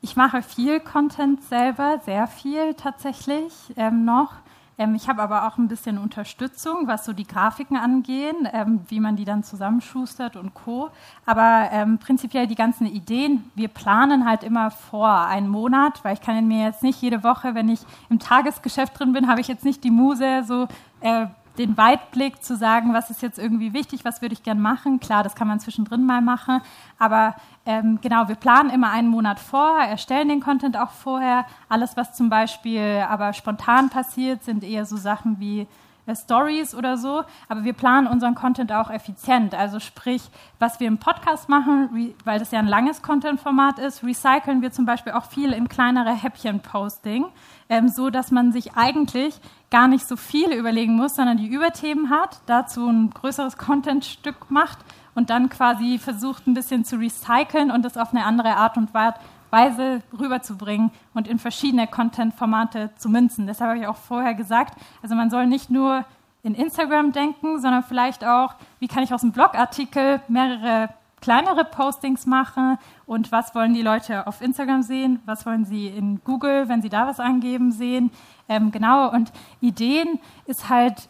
ich 0.00 0.16
mache 0.16 0.40
viel 0.40 0.80
Content 0.80 1.42
selber, 1.42 2.00
sehr 2.06 2.26
viel 2.26 2.72
tatsächlich 2.72 3.52
ähm, 3.76 4.06
noch. 4.06 4.32
Ähm, 4.78 4.94
ich 4.94 5.08
habe 5.08 5.20
aber 5.20 5.46
auch 5.46 5.58
ein 5.58 5.68
bisschen 5.68 5.98
Unterstützung, 5.98 6.86
was 6.86 7.04
so 7.04 7.12
die 7.12 7.26
Grafiken 7.26 7.76
angehen, 7.76 8.48
ähm, 8.52 8.80
wie 8.88 9.00
man 9.00 9.16
die 9.16 9.24
dann 9.24 9.42
zusammenschustert 9.42 10.36
und 10.36 10.54
Co. 10.54 10.90
Aber 11.26 11.68
ähm, 11.72 11.98
prinzipiell 11.98 12.46
die 12.46 12.54
ganzen 12.54 12.86
Ideen, 12.86 13.50
wir 13.56 13.68
planen 13.68 14.24
halt 14.24 14.44
immer 14.44 14.70
vor 14.70 15.10
einen 15.10 15.48
Monat, 15.48 16.04
weil 16.04 16.14
ich 16.14 16.20
kann 16.20 16.46
mir 16.46 16.64
jetzt 16.64 16.82
nicht 16.82 17.02
jede 17.02 17.24
Woche, 17.24 17.54
wenn 17.54 17.68
ich 17.68 17.80
im 18.08 18.20
Tagesgeschäft 18.20 18.98
drin 18.98 19.12
bin, 19.12 19.28
habe 19.28 19.40
ich 19.40 19.48
jetzt 19.48 19.64
nicht 19.64 19.82
die 19.82 19.90
Muse, 19.90 20.44
so 20.46 20.68
äh, 21.00 21.26
den 21.58 21.76
Weitblick 21.76 22.42
zu 22.42 22.56
sagen, 22.56 22.94
was 22.94 23.10
ist 23.10 23.20
jetzt 23.20 23.38
irgendwie 23.38 23.72
wichtig, 23.72 24.04
was 24.04 24.22
würde 24.22 24.32
ich 24.32 24.42
gern 24.42 24.60
machen. 24.60 25.00
Klar, 25.00 25.22
das 25.22 25.34
kann 25.34 25.48
man 25.48 25.60
zwischendrin 25.60 26.06
mal 26.06 26.22
machen, 26.22 26.60
aber 26.98 27.34
ähm, 27.66 27.98
genau, 28.00 28.28
wir 28.28 28.36
planen 28.36 28.70
immer 28.70 28.90
einen 28.90 29.08
Monat 29.08 29.40
vor, 29.40 29.78
erstellen 29.78 30.28
den 30.28 30.40
Content 30.40 30.76
auch 30.76 30.90
vorher. 30.90 31.44
Alles, 31.68 31.96
was 31.96 32.14
zum 32.14 32.30
Beispiel 32.30 33.04
aber 33.08 33.32
spontan 33.32 33.90
passiert, 33.90 34.44
sind 34.44 34.64
eher 34.64 34.86
so 34.86 34.96
Sachen 34.96 35.40
wie 35.40 35.66
Stories 36.14 36.74
oder 36.74 36.96
so, 36.96 37.22
aber 37.48 37.64
wir 37.64 37.72
planen 37.72 38.06
unseren 38.06 38.34
Content 38.34 38.72
auch 38.72 38.90
effizient. 38.90 39.54
Also 39.54 39.80
sprich, 39.80 40.22
was 40.58 40.80
wir 40.80 40.88
im 40.88 40.98
Podcast 40.98 41.48
machen, 41.48 42.14
weil 42.24 42.38
das 42.38 42.50
ja 42.50 42.58
ein 42.58 42.66
langes 42.66 43.02
Content-Format 43.02 43.78
ist, 43.78 44.02
recyceln 44.02 44.62
wir 44.62 44.72
zum 44.72 44.86
Beispiel 44.86 45.12
auch 45.12 45.24
viel 45.24 45.52
in 45.52 45.68
kleinere 45.68 46.14
Häppchen-Posting, 46.14 47.26
ähm, 47.68 47.88
so 47.88 48.10
dass 48.10 48.30
man 48.30 48.52
sich 48.52 48.74
eigentlich 48.74 49.40
gar 49.70 49.88
nicht 49.88 50.06
so 50.06 50.16
viel 50.16 50.52
überlegen 50.52 50.94
muss, 50.96 51.16
sondern 51.16 51.36
die 51.36 51.48
Überthemen 51.48 52.10
hat, 52.10 52.40
dazu 52.46 52.88
ein 52.88 53.10
größeres 53.10 53.58
Contentstück 53.58 54.50
macht 54.50 54.78
und 55.14 55.30
dann 55.30 55.48
quasi 55.48 55.98
versucht 55.98 56.46
ein 56.46 56.54
bisschen 56.54 56.84
zu 56.84 56.96
recyceln 56.96 57.70
und 57.70 57.84
das 57.84 57.96
auf 57.96 58.14
eine 58.14 58.24
andere 58.24 58.56
Art 58.56 58.76
und 58.76 58.94
Weise 58.94 59.18
rüberzubringen 59.52 60.90
und 61.14 61.28
in 61.28 61.38
verschiedene 61.38 61.86
Content-Formate 61.86 62.90
zu 62.96 63.08
münzen. 63.08 63.46
Deshalb 63.46 63.70
habe 63.70 63.80
ich 63.80 63.86
auch 63.86 63.96
vorher 63.96 64.34
gesagt, 64.34 64.78
also 65.02 65.14
man 65.14 65.30
soll 65.30 65.46
nicht 65.46 65.70
nur 65.70 66.04
in 66.42 66.54
Instagram 66.54 67.12
denken, 67.12 67.60
sondern 67.60 67.82
vielleicht 67.82 68.24
auch, 68.24 68.54
wie 68.78 68.88
kann 68.88 69.02
ich 69.02 69.12
aus 69.12 69.22
einem 69.22 69.32
Blogartikel 69.32 70.20
mehrere 70.28 70.90
kleinere 71.20 71.64
Postings 71.64 72.26
machen 72.26 72.78
und 73.06 73.32
was 73.32 73.54
wollen 73.54 73.74
die 73.74 73.82
Leute 73.82 74.26
auf 74.26 74.40
Instagram 74.40 74.82
sehen, 74.82 75.20
was 75.26 75.46
wollen 75.46 75.64
sie 75.64 75.88
in 75.88 76.20
Google, 76.24 76.68
wenn 76.68 76.82
sie 76.82 76.88
da 76.88 77.06
was 77.06 77.20
angeben, 77.20 77.72
sehen. 77.72 78.10
Ähm, 78.48 78.70
genau, 78.70 79.10
und 79.10 79.32
Ideen 79.60 80.20
ist 80.46 80.68
halt 80.68 81.08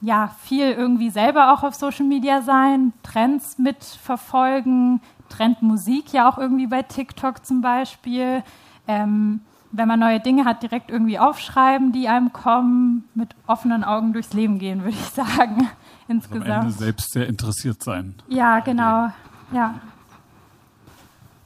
ja 0.00 0.30
viel 0.42 0.70
irgendwie 0.70 1.10
selber 1.10 1.52
auch 1.52 1.64
auf 1.64 1.74
Social 1.74 2.06
Media 2.06 2.42
sein, 2.42 2.92
Trends 3.02 3.58
mitverfolgen, 3.58 5.00
Trendmusik 5.28 6.12
ja 6.12 6.30
auch 6.30 6.38
irgendwie 6.38 6.66
bei 6.66 6.82
TikTok 6.82 7.44
zum 7.44 7.60
Beispiel. 7.60 8.42
Ähm, 8.86 9.40
wenn 9.70 9.88
man 9.88 10.00
neue 10.00 10.20
Dinge 10.20 10.44
hat, 10.44 10.62
direkt 10.62 10.90
irgendwie 10.90 11.18
aufschreiben, 11.18 11.92
die 11.92 12.08
einem 12.08 12.32
kommen, 12.32 13.04
mit 13.14 13.34
offenen 13.46 13.84
Augen 13.84 14.12
durchs 14.12 14.32
Leben 14.32 14.58
gehen, 14.58 14.82
würde 14.82 14.96
ich 14.96 15.10
sagen. 15.10 15.68
Insgesamt. 16.08 16.46
Also 16.48 16.52
am 16.52 16.66
Ende 16.66 16.72
selbst 16.72 17.12
sehr 17.12 17.26
interessiert 17.26 17.82
sein. 17.82 18.14
Ja, 18.28 18.60
genau. 18.60 19.10
Ja. 19.52 19.74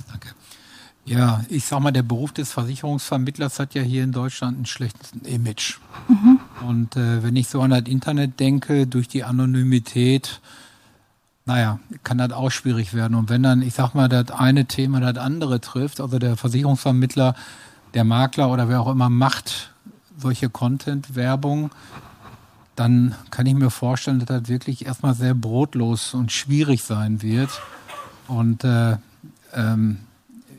Danke. 0.09 0.29
Ja, 1.05 1.45
ich 1.49 1.65
sag 1.65 1.81
mal, 1.81 1.91
der 1.91 2.05
Beruf 2.05 2.33
des 2.33 2.53
Versicherungsvermittlers 2.53 3.59
hat 3.59 3.75
ja 3.75 3.83
hier 3.83 4.05
in 4.05 4.13
Deutschland 4.13 4.61
ein 4.61 4.67
schlechtes 4.67 5.13
Image. 5.25 5.79
Mhm. 6.07 6.39
Und 6.67 6.97
äh, 6.97 7.25
wenn 7.25 7.35
ich 7.35 7.49
so 7.49 7.61
an 7.61 7.71
das 7.71 7.83
Internet 7.87 8.39
denke, 8.39 8.87
durch 8.87 9.09
die 9.09 9.25
Anonymität, 9.25 10.41
naja, 11.45 11.81
kann 12.05 12.19
das 12.19 12.33
auch 12.33 12.51
schwierig 12.51 12.95
werden. 12.95 13.15
Und 13.15 13.29
wenn 13.29 13.43
dann, 13.43 13.63
ich 13.63 13.75
sag 13.75 13.95
mal, 13.95 14.09
das 14.09 14.31
eine 14.31 14.67
Thema 14.67 15.01
das 15.01 15.23
andere 15.23 15.61
trifft, 15.61 16.01
also 16.01 16.19
der 16.19 16.37
Versicherungsvermittler, 16.37 17.35
der 17.95 18.05
Makler 18.05 18.51
oder 18.51 18.69
wer 18.69 18.81
auch 18.81 18.91
immer 18.91 19.11
macht 19.11 19.73
solche 20.17 20.49
Content-Werbung, 20.49 21.71
dann 22.77 23.15
kann 23.31 23.47
ich 23.47 23.55
mir 23.55 23.71
vorstellen, 23.71 24.21
dass 24.21 24.29
das 24.29 24.49
wirklich 24.49 24.87
erstmal 24.87 25.15
sehr 25.15 25.35
brotlos 25.35 26.15
und 26.15 26.33
schwierig 26.33 26.83
sein 26.83 27.23
wird. 27.23 27.51
Und 28.29 28.65
äh, 28.65 28.97
ähm, 29.53 29.99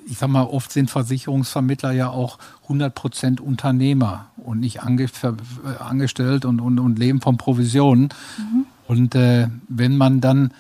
ich 0.06 0.18
sag 0.18 0.30
mal, 0.30 0.44
oft 0.44 0.72
sind 0.72 0.92
Versicherungsvermittler 0.92 1.92
ja 1.92 2.10
auch 2.10 2.38
100 2.64 2.94
Prozent 2.94 3.42
Unternehmer 3.42 4.28
und 4.38 4.60
nicht 4.60 4.84
ange 4.84 5.04
äh, 5.04 5.84
angestellt 5.84 6.46
und, 6.46 6.60
und, 6.60 6.80
und 6.80 7.00
leben 7.00 7.22
von 7.22 7.38
Provisionen. 7.38 8.10
Mhm. 8.38 8.63
Und 8.94 9.16
äh, 9.16 9.48
wenn 9.68 9.98
man 9.98 10.22
dann 10.22 10.52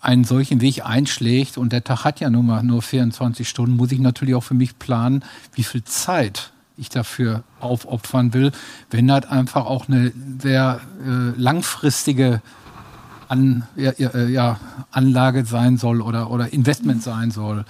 einen 0.00 0.22
solchen 0.22 0.60
Weg 0.60 0.86
einschlägt 0.86 1.58
und 1.58 1.72
der 1.72 1.82
Tag 1.82 2.04
hat 2.04 2.20
ja 2.20 2.30
nun 2.30 2.46
mal 2.46 2.62
nur 2.62 2.82
24 2.82 3.48
Stunden, 3.48 3.76
muss 3.76 3.90
ich 3.90 3.98
natürlich 3.98 4.36
auch 4.36 4.44
für 4.44 4.54
mich 4.54 4.78
planen, 4.78 5.24
wie 5.54 5.64
viel 5.64 5.82
Zeit 5.82 6.52
ich 6.76 6.88
dafür 6.88 7.42
aufopfern 7.58 8.32
will, 8.32 8.52
wenn 8.90 9.08
das 9.08 9.26
einfach 9.26 9.66
auch 9.66 9.88
eine 9.88 10.12
sehr 10.40 10.80
äh, 11.04 11.40
langfristige 11.40 12.42
an, 13.26 13.66
ja, 13.74 13.92
ja, 13.98 14.60
Anlage 14.92 15.44
sein 15.46 15.78
soll 15.78 16.00
oder, 16.00 16.30
oder 16.30 16.52
Investment 16.52 17.02
sein 17.02 17.32
soll. 17.32 17.64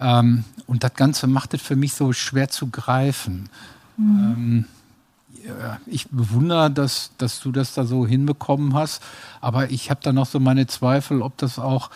Ähm, 0.00 0.42
und 0.66 0.82
das 0.82 0.94
Ganze 0.94 1.28
macht 1.28 1.54
es 1.54 1.62
für 1.62 1.76
mich 1.76 1.94
so 1.94 2.12
schwer 2.12 2.48
zu 2.48 2.66
greifen. 2.66 3.48
Mhm. 3.96 4.18
Ähm, 4.18 4.64
ich 5.86 6.08
bewundere, 6.10 6.70
dass, 6.70 7.12
dass 7.18 7.40
du 7.40 7.52
das 7.52 7.74
da 7.74 7.84
so 7.84 8.06
hinbekommen 8.06 8.74
hast, 8.74 9.02
aber 9.40 9.70
ich 9.70 9.90
habe 9.90 10.00
da 10.02 10.12
noch 10.12 10.26
so 10.26 10.40
meine 10.40 10.66
Zweifel, 10.66 11.22
ob 11.22 11.36
das 11.38 11.58
auch, 11.58 11.90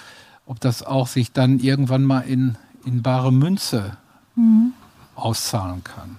ob 0.47 0.61
das 0.61 0.83
auch 0.83 1.07
sich 1.07 1.33
dann 1.33 1.59
irgendwann 1.59 2.05
mal 2.05 2.21
in, 2.21 2.57
in 2.85 3.03
bare 3.03 3.33
Münze 3.33 3.97
mhm. 4.37 4.73
auszahlen 5.15 5.85
kann. 5.85 6.19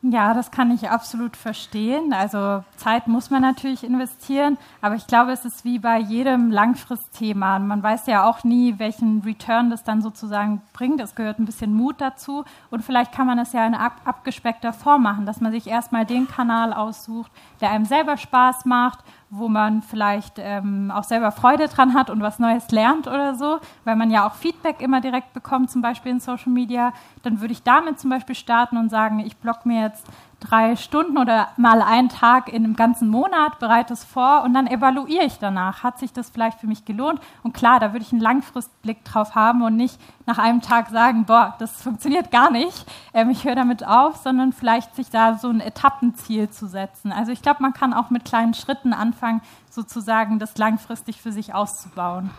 Ja, 0.00 0.32
das 0.32 0.52
kann 0.52 0.70
ich 0.70 0.88
absolut 0.88 1.36
verstehen. 1.36 2.12
Also 2.12 2.62
Zeit 2.76 3.08
muss 3.08 3.30
man 3.30 3.42
natürlich 3.42 3.82
investieren, 3.82 4.56
aber 4.80 4.94
ich 4.94 5.08
glaube, 5.08 5.32
es 5.32 5.44
ist 5.44 5.64
wie 5.64 5.80
bei 5.80 5.98
jedem 5.98 6.52
Langfristthema. 6.52 7.58
Man 7.58 7.82
weiß 7.82 8.06
ja 8.06 8.22
auch 8.22 8.44
nie, 8.44 8.78
welchen 8.78 9.22
Return 9.22 9.70
das 9.70 9.82
dann 9.82 10.00
sozusagen 10.00 10.62
bringt. 10.72 11.00
Es 11.00 11.16
gehört 11.16 11.40
ein 11.40 11.46
bisschen 11.46 11.74
Mut 11.74 11.96
dazu 12.00 12.44
und 12.70 12.84
vielleicht 12.84 13.10
kann 13.10 13.26
man 13.26 13.40
es 13.40 13.52
ja 13.52 13.66
in 13.66 13.74
ab 13.74 14.00
abgespeckter 14.04 14.72
Form 14.72 15.02
machen, 15.02 15.26
dass 15.26 15.40
man 15.40 15.50
sich 15.50 15.66
erstmal 15.66 16.06
den 16.06 16.28
Kanal 16.28 16.72
aussucht, 16.72 17.32
der 17.60 17.70
einem 17.70 17.84
selber 17.84 18.16
Spaß 18.16 18.66
macht 18.66 19.00
wo 19.30 19.48
man 19.48 19.82
vielleicht 19.82 20.38
ähm, 20.38 20.90
auch 20.90 21.04
selber 21.04 21.32
Freude 21.32 21.68
dran 21.68 21.94
hat 21.94 22.08
und 22.08 22.22
was 22.22 22.38
Neues 22.38 22.70
lernt 22.70 23.06
oder 23.06 23.34
so, 23.34 23.58
weil 23.84 23.96
man 23.96 24.10
ja 24.10 24.26
auch 24.26 24.34
Feedback 24.34 24.80
immer 24.80 25.00
direkt 25.00 25.34
bekommt, 25.34 25.70
zum 25.70 25.82
Beispiel 25.82 26.12
in 26.12 26.20
Social 26.20 26.52
Media, 26.52 26.92
dann 27.22 27.40
würde 27.40 27.52
ich 27.52 27.62
damit 27.62 28.00
zum 28.00 28.10
Beispiel 28.10 28.34
starten 28.34 28.76
und 28.78 28.88
sagen, 28.88 29.20
ich 29.20 29.36
block 29.36 29.66
mir 29.66 29.82
jetzt 29.82 30.06
drei 30.40 30.76
Stunden 30.76 31.18
oder 31.18 31.48
mal 31.56 31.82
einen 31.82 32.08
Tag 32.08 32.48
in 32.48 32.64
einem 32.64 32.76
ganzen 32.76 33.08
Monat, 33.08 33.58
bereite 33.58 33.92
es 33.92 34.04
vor 34.04 34.44
und 34.44 34.54
dann 34.54 34.66
evaluiere 34.66 35.24
ich 35.24 35.38
danach. 35.38 35.82
Hat 35.82 35.98
sich 35.98 36.12
das 36.12 36.30
vielleicht 36.30 36.60
für 36.60 36.66
mich 36.66 36.84
gelohnt? 36.84 37.20
Und 37.42 37.54
klar, 37.54 37.80
da 37.80 37.92
würde 37.92 38.04
ich 38.04 38.12
einen 38.12 38.20
Langfristblick 38.20 39.04
drauf 39.04 39.34
haben 39.34 39.62
und 39.62 39.76
nicht 39.76 39.98
nach 40.26 40.38
einem 40.38 40.60
Tag 40.60 40.90
sagen, 40.90 41.24
boah, 41.24 41.54
das 41.58 41.82
funktioniert 41.82 42.30
gar 42.30 42.50
nicht, 42.50 42.86
ähm, 43.14 43.30
ich 43.30 43.44
höre 43.44 43.56
damit 43.56 43.84
auf, 43.86 44.16
sondern 44.16 44.52
vielleicht 44.52 44.94
sich 44.94 45.10
da 45.10 45.38
so 45.38 45.48
ein 45.48 45.60
Etappenziel 45.60 46.50
zu 46.50 46.68
setzen. 46.68 47.10
Also 47.10 47.32
ich 47.32 47.42
glaube, 47.42 47.62
man 47.62 47.72
kann 47.72 47.92
auch 47.92 48.10
mit 48.10 48.24
kleinen 48.24 48.54
Schritten 48.54 48.92
anfangen, 48.92 49.40
sozusagen 49.70 50.38
das 50.38 50.56
langfristig 50.56 51.20
für 51.20 51.32
sich 51.32 51.54
auszubauen. 51.54 52.30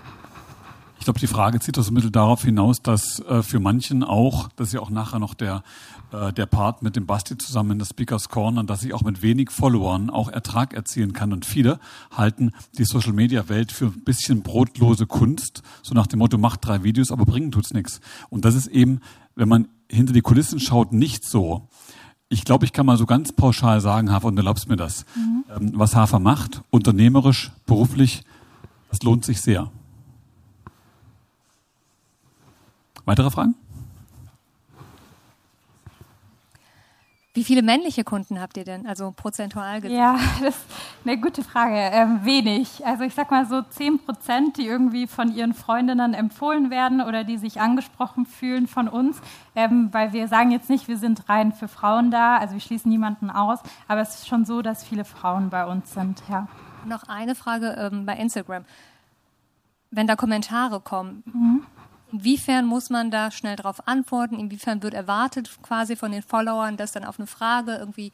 Ich 0.99 1.05
glaube, 1.05 1.19
die 1.19 1.27
Frage 1.27 1.61
zieht 1.61 1.77
das 1.77 1.91
Mittel 1.91 2.11
darauf 2.11 2.43
hinaus, 2.43 2.81
dass 2.81 3.21
äh, 3.21 3.41
für 3.41 3.61
manchen 3.61 4.03
auch, 4.03 4.49
das 4.57 4.67
ist 4.67 4.73
ja 4.73 4.81
auch 4.81 4.89
nachher 4.89 5.19
noch 5.19 5.33
der, 5.33 5.63
äh, 6.11 6.33
der 6.33 6.45
Part 6.45 6.81
mit 6.81 6.95
dem 6.95 7.05
Basti 7.05 7.37
zusammen 7.37 7.71
in 7.71 7.79
der 7.79 7.85
Speakers 7.85 8.29
Corner, 8.29 8.63
dass 8.63 8.83
ich 8.83 8.93
auch 8.93 9.03
mit 9.03 9.21
wenig 9.21 9.51
Followern 9.51 10.09
auch 10.09 10.29
Ertrag 10.29 10.73
erzielen 10.73 11.13
kann. 11.13 11.31
Und 11.33 11.45
viele 11.45 11.79
halten 12.11 12.51
die 12.77 12.85
Social 12.85 13.13
Media 13.13 13.47
Welt 13.49 13.71
für 13.71 13.85
ein 13.85 14.03
bisschen 14.03 14.41
brotlose 14.41 15.05
Kunst, 15.05 15.61
so 15.83 15.93
nach 15.93 16.07
dem 16.07 16.19
Motto, 16.19 16.37
mach 16.37 16.57
drei 16.57 16.83
Videos, 16.83 17.11
aber 17.11 17.25
bringen 17.25 17.51
tut's 17.51 17.73
nichts. 17.73 18.01
Und 18.29 18.45
das 18.45 18.55
ist 18.55 18.67
eben, 18.67 19.01
wenn 19.35 19.49
man 19.49 19.67
hinter 19.89 20.13
die 20.13 20.21
Kulissen 20.21 20.59
schaut, 20.59 20.93
nicht 20.93 21.23
so. 21.23 21.67
Ich 22.27 22.43
glaube, 22.43 22.65
ich 22.65 22.73
kann 22.73 22.85
mal 22.85 22.97
so 22.97 23.05
ganz 23.05 23.31
pauschal 23.31 23.81
sagen, 23.81 24.11
Hafer, 24.11 24.27
und 24.27 24.37
erlaubst 24.37 24.69
mir 24.69 24.77
das, 24.77 25.05
mhm. 25.15 25.43
ähm, 25.55 25.71
was 25.75 25.95
Hafer 25.95 26.19
macht, 26.19 26.63
unternehmerisch, 26.69 27.51
beruflich, 27.65 28.23
das 28.89 29.01
lohnt 29.03 29.25
sich 29.25 29.41
sehr. 29.41 29.71
Weitere 33.05 33.31
Fragen? 33.31 33.55
Wie 37.39 37.45
viele 37.45 37.61
männliche 37.61 38.03
Kunden 38.03 38.41
habt 38.41 38.57
ihr 38.57 38.65
denn, 38.65 38.85
also 38.85 39.13
prozentual 39.15 39.79
gesehen? 39.79 39.97
Ja, 39.97 40.19
das 40.41 40.57
ist 40.57 40.65
eine 41.05 41.17
gute 41.17 41.41
Frage. 41.41 41.77
Ähm, 41.77 42.25
wenig. 42.25 42.85
Also 42.85 43.05
ich 43.05 43.13
sag 43.13 43.31
mal 43.31 43.45
so 43.45 43.61
10 43.61 43.99
Prozent, 43.99 44.57
die 44.57 44.67
irgendwie 44.67 45.07
von 45.07 45.33
ihren 45.33 45.53
Freundinnen 45.53 46.13
empfohlen 46.13 46.69
werden 46.69 46.99
oder 46.99 47.23
die 47.23 47.37
sich 47.37 47.61
angesprochen 47.61 48.25
fühlen 48.25 48.67
von 48.67 48.89
uns. 48.89 49.21
Ähm, 49.55 49.87
weil 49.93 50.11
wir 50.11 50.27
sagen 50.27 50.51
jetzt 50.51 50.69
nicht, 50.69 50.89
wir 50.89 50.97
sind 50.97 51.29
rein 51.29 51.53
für 51.53 51.69
Frauen 51.69 52.11
da, 52.11 52.35
also 52.35 52.55
wir 52.55 52.59
schließen 52.59 52.91
niemanden 52.91 53.29
aus, 53.29 53.59
aber 53.87 54.01
es 54.01 54.15
ist 54.15 54.27
schon 54.27 54.43
so, 54.43 54.61
dass 54.61 54.83
viele 54.83 55.05
Frauen 55.05 55.49
bei 55.49 55.65
uns 55.65 55.93
sind, 55.93 56.21
ja. 56.27 56.49
Noch 56.83 57.03
eine 57.03 57.35
Frage 57.35 57.89
ähm, 57.89 58.05
bei 58.05 58.17
Instagram. 58.17 58.65
Wenn 59.91 60.07
da 60.07 60.17
Kommentare 60.17 60.81
kommen, 60.81 61.23
mhm. 61.25 61.65
Inwiefern 62.11 62.65
muss 62.65 62.89
man 62.89 63.11
da 63.11 63.31
schnell 63.31 63.55
darauf 63.55 63.87
antworten? 63.87 64.39
Inwiefern 64.39 64.81
wird 64.83 64.93
erwartet 64.93 65.49
quasi 65.61 65.95
von 65.95 66.11
den 66.11 66.23
Followern, 66.23 66.77
dass 66.77 66.91
dann 66.91 67.05
auf 67.05 67.19
eine 67.19 67.27
Frage 67.27 67.75
irgendwie 67.75 68.11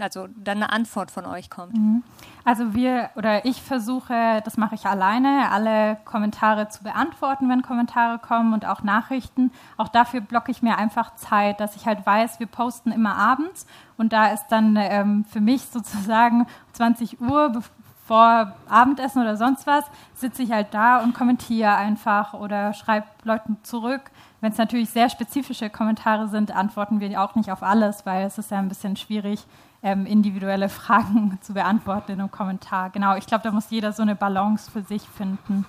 also 0.00 0.28
dann 0.36 0.58
eine 0.58 0.70
Antwort 0.70 1.10
von 1.10 1.24
euch 1.24 1.48
kommt? 1.48 1.76
Mhm. 1.76 2.02
Also 2.44 2.74
wir 2.74 3.10
oder 3.16 3.44
ich 3.44 3.62
versuche, 3.62 4.42
das 4.44 4.56
mache 4.56 4.74
ich 4.74 4.86
alleine, 4.86 5.50
alle 5.50 5.96
Kommentare 6.04 6.68
zu 6.68 6.82
beantworten, 6.82 7.48
wenn 7.48 7.62
Kommentare 7.62 8.18
kommen 8.18 8.52
und 8.52 8.66
auch 8.66 8.82
Nachrichten. 8.82 9.50
Auch 9.76 9.88
dafür 9.88 10.20
blocke 10.20 10.50
ich 10.50 10.62
mir 10.62 10.76
einfach 10.76 11.14
Zeit, 11.14 11.60
dass 11.60 11.76
ich 11.76 11.86
halt 11.86 12.04
weiß, 12.04 12.40
wir 12.40 12.48
posten 12.48 12.92
immer 12.92 13.14
abends 13.14 13.66
und 13.96 14.12
da 14.12 14.26
ist 14.26 14.48
dann 14.48 14.76
ähm, 14.76 15.24
für 15.24 15.40
mich 15.40 15.62
sozusagen 15.62 16.46
20 16.72 17.20
Uhr, 17.20 17.62
vor 18.12 18.52
Abendessen 18.68 19.22
oder 19.22 19.38
sonst 19.38 19.66
was, 19.66 19.86
sitze 20.14 20.42
ich 20.42 20.50
halt 20.52 20.66
da 20.72 21.02
und 21.02 21.14
kommentiere 21.14 21.74
einfach 21.74 22.34
oder 22.34 22.74
schreibe 22.74 23.06
Leuten 23.24 23.56
zurück. 23.62 24.02
Wenn 24.42 24.52
es 24.52 24.58
natürlich 24.58 24.90
sehr 24.90 25.08
spezifische 25.08 25.70
Kommentare 25.70 26.28
sind, 26.28 26.54
antworten 26.54 27.00
wir 27.00 27.22
auch 27.22 27.34
nicht 27.36 27.50
auf 27.50 27.62
alles, 27.62 28.04
weil 28.04 28.26
es 28.26 28.36
ist 28.36 28.50
ja 28.50 28.58
ein 28.58 28.68
bisschen 28.68 28.96
schwierig, 28.96 29.46
ähm, 29.82 30.04
individuelle 30.04 30.68
Fragen 30.68 31.38
zu 31.40 31.54
beantworten 31.54 32.12
in 32.12 32.20
einem 32.20 32.30
Kommentar. 32.30 32.90
Genau, 32.90 33.16
ich 33.16 33.24
glaube, 33.24 33.44
da 33.44 33.50
muss 33.50 33.70
jeder 33.70 33.94
so 33.94 34.02
eine 34.02 34.14
Balance 34.14 34.70
für 34.70 34.82
sich 34.82 35.00
finden. 35.16 35.64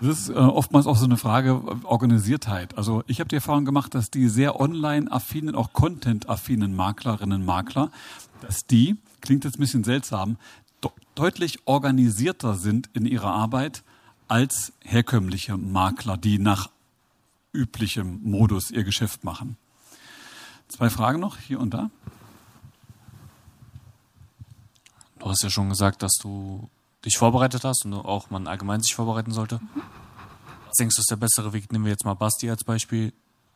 Das 0.00 0.20
ist 0.20 0.28
äh, 0.30 0.32
oftmals 0.32 0.86
auch 0.86 0.96
so 0.96 1.04
eine 1.04 1.18
Frage 1.18 1.60
Organisiertheit. 1.84 2.78
Also 2.78 3.02
ich 3.06 3.20
habe 3.20 3.28
die 3.28 3.36
Erfahrung 3.36 3.66
gemacht, 3.66 3.94
dass 3.94 4.10
die 4.10 4.28
sehr 4.28 4.58
online-affinen, 4.58 5.54
auch 5.54 5.74
content-affinen 5.74 6.74
Maklerinnen, 6.74 7.44
Makler, 7.44 7.90
dass 8.40 8.66
die, 8.66 8.96
klingt 9.20 9.44
jetzt 9.44 9.58
ein 9.58 9.60
bisschen 9.60 9.84
seltsam, 9.84 10.36
deutlich 11.14 11.58
organisierter 11.66 12.54
sind 12.54 12.88
in 12.92 13.06
ihrer 13.06 13.32
Arbeit 13.32 13.82
als 14.28 14.72
herkömmliche 14.80 15.56
Makler, 15.56 16.16
die 16.16 16.38
nach 16.38 16.70
üblichem 17.52 18.20
Modus 18.22 18.70
ihr 18.70 18.84
Geschäft 18.84 19.24
machen. 19.24 19.56
Zwei 20.68 20.90
Fragen 20.90 21.20
noch 21.20 21.38
hier 21.38 21.60
und 21.60 21.72
da. 21.72 21.90
Du 25.18 25.26
hast 25.26 25.42
ja 25.42 25.50
schon 25.50 25.68
gesagt, 25.68 26.02
dass 26.02 26.14
du 26.20 26.68
dich 27.04 27.16
vorbereitet 27.16 27.64
hast 27.64 27.84
und 27.84 27.94
auch 27.94 28.30
man 28.30 28.46
allgemein 28.46 28.82
sich 28.82 28.94
vorbereiten 28.94 29.32
sollte. 29.32 29.60
Was 30.66 30.74
denkst 30.78 30.96
du, 30.96 31.00
ist 31.00 31.10
der 31.10 31.16
bessere 31.16 31.52
Weg? 31.52 31.70
Nehmen 31.70 31.84
wir 31.84 31.92
jetzt 31.92 32.04
mal 32.04 32.14
Basti 32.14 32.50
als 32.50 32.64
Beispiel. 32.64 33.12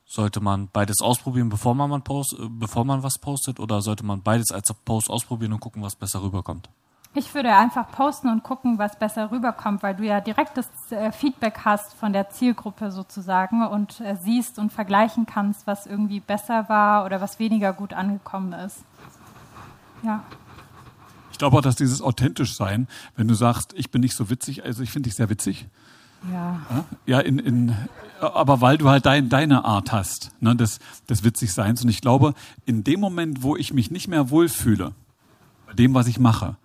Sollte 0.07 0.41
man 0.41 0.69
beides 0.73 1.01
ausprobieren, 1.03 1.49
bevor 1.49 1.75
man, 1.75 2.03
post, 2.03 2.37
bevor 2.39 2.85
man 2.85 3.03
was 3.03 3.19
postet, 3.19 3.61
oder 3.61 3.83
sollte 3.83 4.05
man 4.05 4.23
beides 4.23 4.51
als 4.51 4.73
Post 4.85 5.11
ausprobieren 5.11 5.53
und 5.53 5.61
gucken, 5.61 5.83
was 5.83 5.97
besser 5.97 6.23
rüberkommt? 6.23 6.71
Ich 7.19 7.35
würde 7.35 7.53
einfach 7.53 7.91
posten 7.91 8.29
und 8.29 8.45
gucken, 8.45 8.79
was 8.79 8.97
besser 8.97 9.33
rüberkommt, 9.33 9.83
weil 9.83 9.97
du 9.97 10.05
ja 10.05 10.21
direktes 10.21 10.69
äh, 10.91 11.11
Feedback 11.11 11.63
hast 11.65 11.95
von 11.95 12.13
der 12.13 12.31
Zielgruppe 12.31 12.93
sozusagen 12.93 13.67
und 13.67 14.01
äh, 14.01 14.17
siehst 14.23 14.61
und 14.61 14.73
vergleichen 14.73 15.27
kannst, 15.27 15.67
was 15.67 15.87
irgendwie 15.87 16.21
besser 16.21 16.69
war 16.69 17.05
oder 17.05 17.21
was 17.21 17.41
weniger 17.41 17.73
gut 17.73 17.93
angekommen 17.93 18.53
ist. 18.53 18.85
Ja. 20.05 20.23
Ich 21.33 21.39
glaube 21.39 21.57
auch, 21.57 21.61
dass 21.61 21.75
dieses 21.75 22.01
authentisch 22.01 22.55
sein, 22.55 22.87
wenn 23.17 23.27
du 23.27 23.35
sagst, 23.35 23.75
ich 23.77 23.91
bin 23.91 24.01
nicht 24.01 24.15
so 24.15 24.31
witzig, 24.31 24.65
also 24.65 24.85
ich 24.85 24.93
finde 24.93 25.09
dich 25.09 25.17
sehr 25.17 25.29
witzig. 25.29 25.67
Ja. 26.33 26.61
Ja, 27.05 27.19
in, 27.19 27.41
in, 27.41 27.77
aber 28.21 28.61
weil 28.61 28.79
du 28.79 28.89
halt 28.89 29.07
dein, 29.07 29.29
deine 29.29 29.65
Art 29.65 29.91
hast, 29.91 30.31
ne, 30.39 30.55
des, 30.55 30.79
des 31.09 31.25
Witzigseins. 31.25 31.83
Und 31.83 31.89
ich 31.89 32.01
glaube, 32.01 32.35
in 32.65 32.85
dem 32.85 33.01
Moment, 33.01 33.43
wo 33.43 33.57
ich 33.57 33.73
mich 33.73 33.91
nicht 33.91 34.07
mehr 34.07 34.31
wohlfühle, 34.31 34.93
bei 35.67 35.73
dem, 35.73 35.95
was 35.95 36.07
ich 36.07 36.21
mache, 36.21 36.57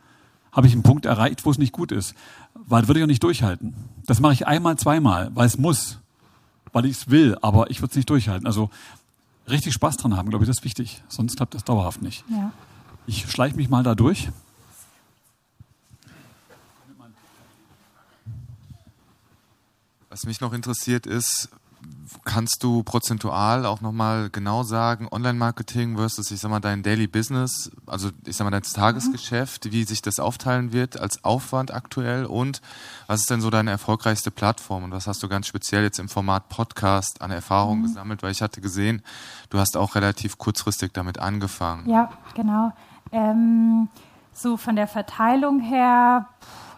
habe 0.53 0.67
ich 0.67 0.73
einen 0.73 0.83
Punkt 0.83 1.05
erreicht, 1.05 1.45
wo 1.45 1.51
es 1.51 1.57
nicht 1.57 1.73
gut 1.73 1.91
ist. 1.91 2.15
Weil 2.53 2.87
würde 2.87 2.99
ich 2.99 3.03
auch 3.03 3.07
nicht 3.07 3.23
durchhalten. 3.23 3.75
Das 4.05 4.19
mache 4.19 4.33
ich 4.33 4.47
einmal, 4.47 4.77
zweimal, 4.77 5.31
weil 5.33 5.47
es 5.47 5.57
muss, 5.57 5.99
weil 6.71 6.85
ich 6.85 6.97
es 6.97 7.09
will, 7.09 7.37
aber 7.41 7.69
ich 7.71 7.81
würde 7.81 7.89
es 7.89 7.95
nicht 7.95 8.09
durchhalten. 8.09 8.47
Also 8.47 8.69
richtig 9.49 9.73
Spaß 9.73 9.97
dran 9.97 10.15
haben, 10.15 10.29
glaube 10.29 10.45
ich, 10.45 10.47
das 10.47 10.59
ist 10.59 10.63
wichtig. 10.63 11.03
Sonst 11.09 11.35
klappt 11.35 11.55
das 11.55 11.63
dauerhaft 11.63 12.01
nicht. 12.01 12.23
Ja. 12.29 12.53
Ich 13.07 13.29
schleiche 13.29 13.55
mich 13.55 13.67
mal 13.67 13.83
da 13.83 13.95
durch. 13.95 14.29
Was 20.09 20.25
mich 20.25 20.39
noch 20.39 20.53
interessiert 20.53 21.07
ist, 21.07 21.49
kannst 22.25 22.63
du 22.63 22.83
prozentual 22.83 23.65
auch 23.65 23.81
nochmal 23.81 24.29
genau 24.29 24.63
sagen, 24.63 25.07
Online-Marketing 25.11 25.97
versus, 25.97 26.31
ich 26.31 26.39
sag 26.39 26.49
mal, 26.49 26.59
dein 26.59 26.83
Daily 26.83 27.07
Business, 27.07 27.71
also 27.85 28.09
ich 28.25 28.35
sag 28.37 28.45
mal, 28.45 28.51
dein 28.51 28.63
Tagesgeschäft, 28.63 29.71
wie 29.71 29.83
sich 29.83 30.01
das 30.01 30.19
aufteilen 30.19 30.73
wird 30.73 30.99
als 30.99 31.23
Aufwand 31.23 31.73
aktuell 31.73 32.25
und 32.25 32.61
was 33.07 33.21
ist 33.21 33.29
denn 33.29 33.41
so 33.41 33.49
deine 33.49 33.71
erfolgreichste 33.71 34.31
Plattform 34.31 34.83
und 34.83 34.91
was 34.91 35.07
hast 35.07 35.21
du 35.23 35.27
ganz 35.27 35.47
speziell 35.47 35.83
jetzt 35.83 35.99
im 35.99 36.09
Format 36.09 36.49
Podcast 36.49 37.21
an 37.21 37.31
Erfahrungen 37.31 37.81
mhm. 37.81 37.85
gesammelt, 37.87 38.23
weil 38.23 38.31
ich 38.31 38.41
hatte 38.41 38.61
gesehen, 38.61 39.01
du 39.49 39.59
hast 39.59 39.75
auch 39.75 39.95
relativ 39.95 40.37
kurzfristig 40.37 40.93
damit 40.93 41.19
angefangen. 41.19 41.89
Ja, 41.89 42.11
genau. 42.35 42.71
Ähm, 43.11 43.89
so 44.33 44.57
von 44.57 44.75
der 44.75 44.87
Verteilung 44.87 45.59
her 45.59 46.27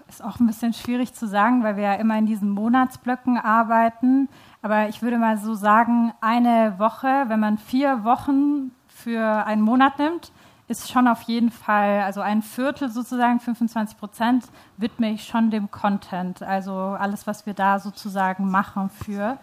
ist 0.09 0.23
auch 0.23 0.39
ein 0.39 0.47
bisschen 0.47 0.73
schwierig 0.73 1.13
zu 1.13 1.27
sagen, 1.27 1.63
weil 1.63 1.77
wir 1.77 1.83
ja 1.83 1.93
immer 1.95 2.17
in 2.17 2.25
diesen 2.25 2.49
Monatsblöcken 2.49 3.37
arbeiten. 3.37 4.29
Aber 4.65 4.89
ich 4.89 5.03
würde 5.03 5.19
mal 5.19 5.37
so 5.37 5.53
sagen, 5.53 6.11
eine 6.21 6.79
Woche, 6.79 7.25
wenn 7.27 7.39
man 7.39 7.59
vier 7.59 8.03
Wochen 8.03 8.71
für 8.87 9.45
einen 9.45 9.61
Monat 9.61 9.99
nimmt, 9.99 10.31
ist 10.67 10.89
schon 10.89 11.07
auf 11.07 11.21
jeden 11.21 11.51
Fall, 11.51 12.01
also 12.01 12.21
ein 12.21 12.41
Viertel 12.41 12.89
sozusagen, 12.89 13.39
25 13.39 13.95
Prozent, 13.95 14.45
widme 14.77 15.11
ich 15.11 15.23
schon 15.23 15.51
dem 15.51 15.69
Content. 15.69 16.41
Also 16.41 16.73
alles, 16.73 17.27
was 17.27 17.45
wir 17.45 17.53
da 17.53 17.77
sozusagen 17.77 18.49
machen 18.49 18.89
für. 18.89 19.37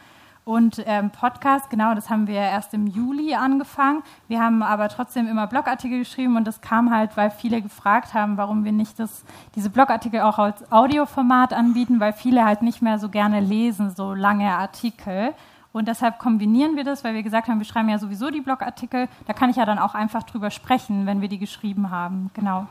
Und 0.45 0.83
ähm, 0.87 1.11
Podcast, 1.11 1.71
genau, 1.71 1.95
das 1.95 2.11
haben 2.11 2.27
wir 2.27 2.35
erst 2.35 2.75
im 2.75 2.89
Juli 2.89 3.35
angefangen. 3.35 4.03
Wir 4.27 4.41
haben 4.41 4.65
aber 4.65 4.89
trotzdem 4.89 5.29
immer 5.29 5.47
Blogartikel 5.47 6.01
geschrieben 6.01 6.37
und 6.37 6.47
das 6.49 6.61
kam 6.61 6.91
halt, 6.91 7.17
weil 7.17 7.31
viele 7.31 7.63
gefragt 7.63 8.13
haben, 8.13 8.37
warum 8.37 8.65
wir 8.65 8.73
nicht 8.73 8.99
das, 8.99 9.25
diese 9.55 9.71
Blogartikel 9.71 10.21
auch 10.21 10.41
als 10.41 10.71
Audioformat 10.73 11.53
anbieten, 11.53 12.01
weil 12.01 12.13
viele 12.13 12.45
halt 12.45 12.63
nicht 12.63 12.83
mehr 12.83 12.99
so 12.99 13.09
gerne 13.09 13.39
lesen, 13.39 13.91
so 13.91 14.15
lange 14.15 14.51
Artikel. 14.51 15.33
Und 15.71 15.87
deshalb 15.87 16.19
kombinieren 16.19 16.75
wir 16.77 16.83
das, 16.83 17.05
weil 17.05 17.15
wir 17.15 17.23
gesagt 17.23 17.47
haben, 17.47 17.59
wir 17.59 17.65
schreiben 17.65 17.89
ja 17.89 17.99
sowieso 17.99 18.31
die 18.31 18.41
Blogartikel. 18.41 19.09
Da 19.27 19.33
kann 19.33 19.49
ich 19.49 19.57
ja 19.57 19.65
dann 19.65 19.79
auch 19.79 19.95
einfach 19.95 20.25
drüber 20.25 20.51
sprechen, 20.51 21.07
wenn 21.07 21.21
wir 21.21 21.29
die 21.29 21.39
geschrieben 21.39 21.91
haben. 21.91 22.31
Genau. 22.35 22.67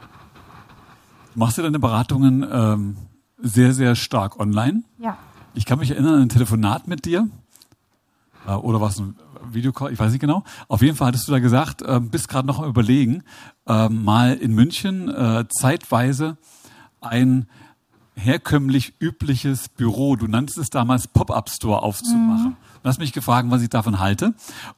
Machst 1.36 1.58
du 1.58 1.62
deine 1.62 1.80
Beratungen 1.80 2.46
ähm, 2.52 2.98
sehr, 3.38 3.74
sehr 3.74 3.96
stark 3.96 4.38
online? 4.40 4.84
Ja. 4.98 5.18
Ich 5.54 5.66
kann 5.66 5.80
mich 5.80 5.92
erinnern 5.92 6.16
an 6.16 6.22
ein 6.24 6.30
Telefonat 6.30 6.88
mit 6.88 7.06
dir. 7.06 7.28
Äh, 8.48 8.54
oder 8.54 8.82
was 8.82 9.00
ein 9.00 9.16
Videocall, 9.52 9.92
ich 9.92 10.00
weiß 10.00 10.12
nicht 10.12 10.22
genau. 10.22 10.44
Auf 10.68 10.82
jeden 10.82 10.96
Fall 10.96 11.10
hattest 11.10 11.28
du 11.28 11.32
da 11.32 11.40
gesagt, 11.40 11.82
äh, 11.82 12.00
bist 12.00 12.28
gerade 12.30 12.48
noch 12.48 12.60
am 12.60 12.70
überlegen, 12.70 13.24
äh, 13.68 13.90
mal 13.90 14.34
in 14.34 14.54
München 14.54 15.10
äh, 15.10 15.46
zeitweise 15.50 16.38
ein 17.02 17.48
herkömmlich 18.16 18.94
übliches 19.00 19.70
Büro, 19.70 20.16
du 20.16 20.28
nanntest 20.28 20.58
es 20.58 20.70
damals 20.70 21.08
Pop-up-Store 21.08 21.82
aufzumachen. 21.82 22.50
Mhm. 22.50 22.56
Du 22.84 22.90
hast 22.90 23.00
mich 23.00 23.14
gefragt, 23.14 23.50
was 23.50 23.62
ich 23.62 23.70
davon 23.70 24.00
halte. 24.00 24.34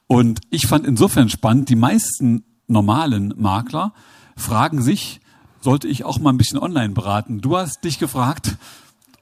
Und 0.06 0.40
ich 0.50 0.66
fand 0.66 0.86
insofern 0.86 1.28
spannend, 1.28 1.68
die 1.68 1.76
meisten 1.76 2.44
normalen 2.66 3.34
Makler 3.36 3.92
fragen 4.36 4.82
sich, 4.82 5.20
sollte 5.60 5.88
ich 5.88 6.04
auch 6.04 6.18
mal 6.18 6.30
ein 6.30 6.36
bisschen 6.36 6.58
online 6.58 6.92
beraten? 6.92 7.40
Du 7.40 7.56
hast 7.56 7.84
dich 7.84 7.98
gefragt, 7.98 8.56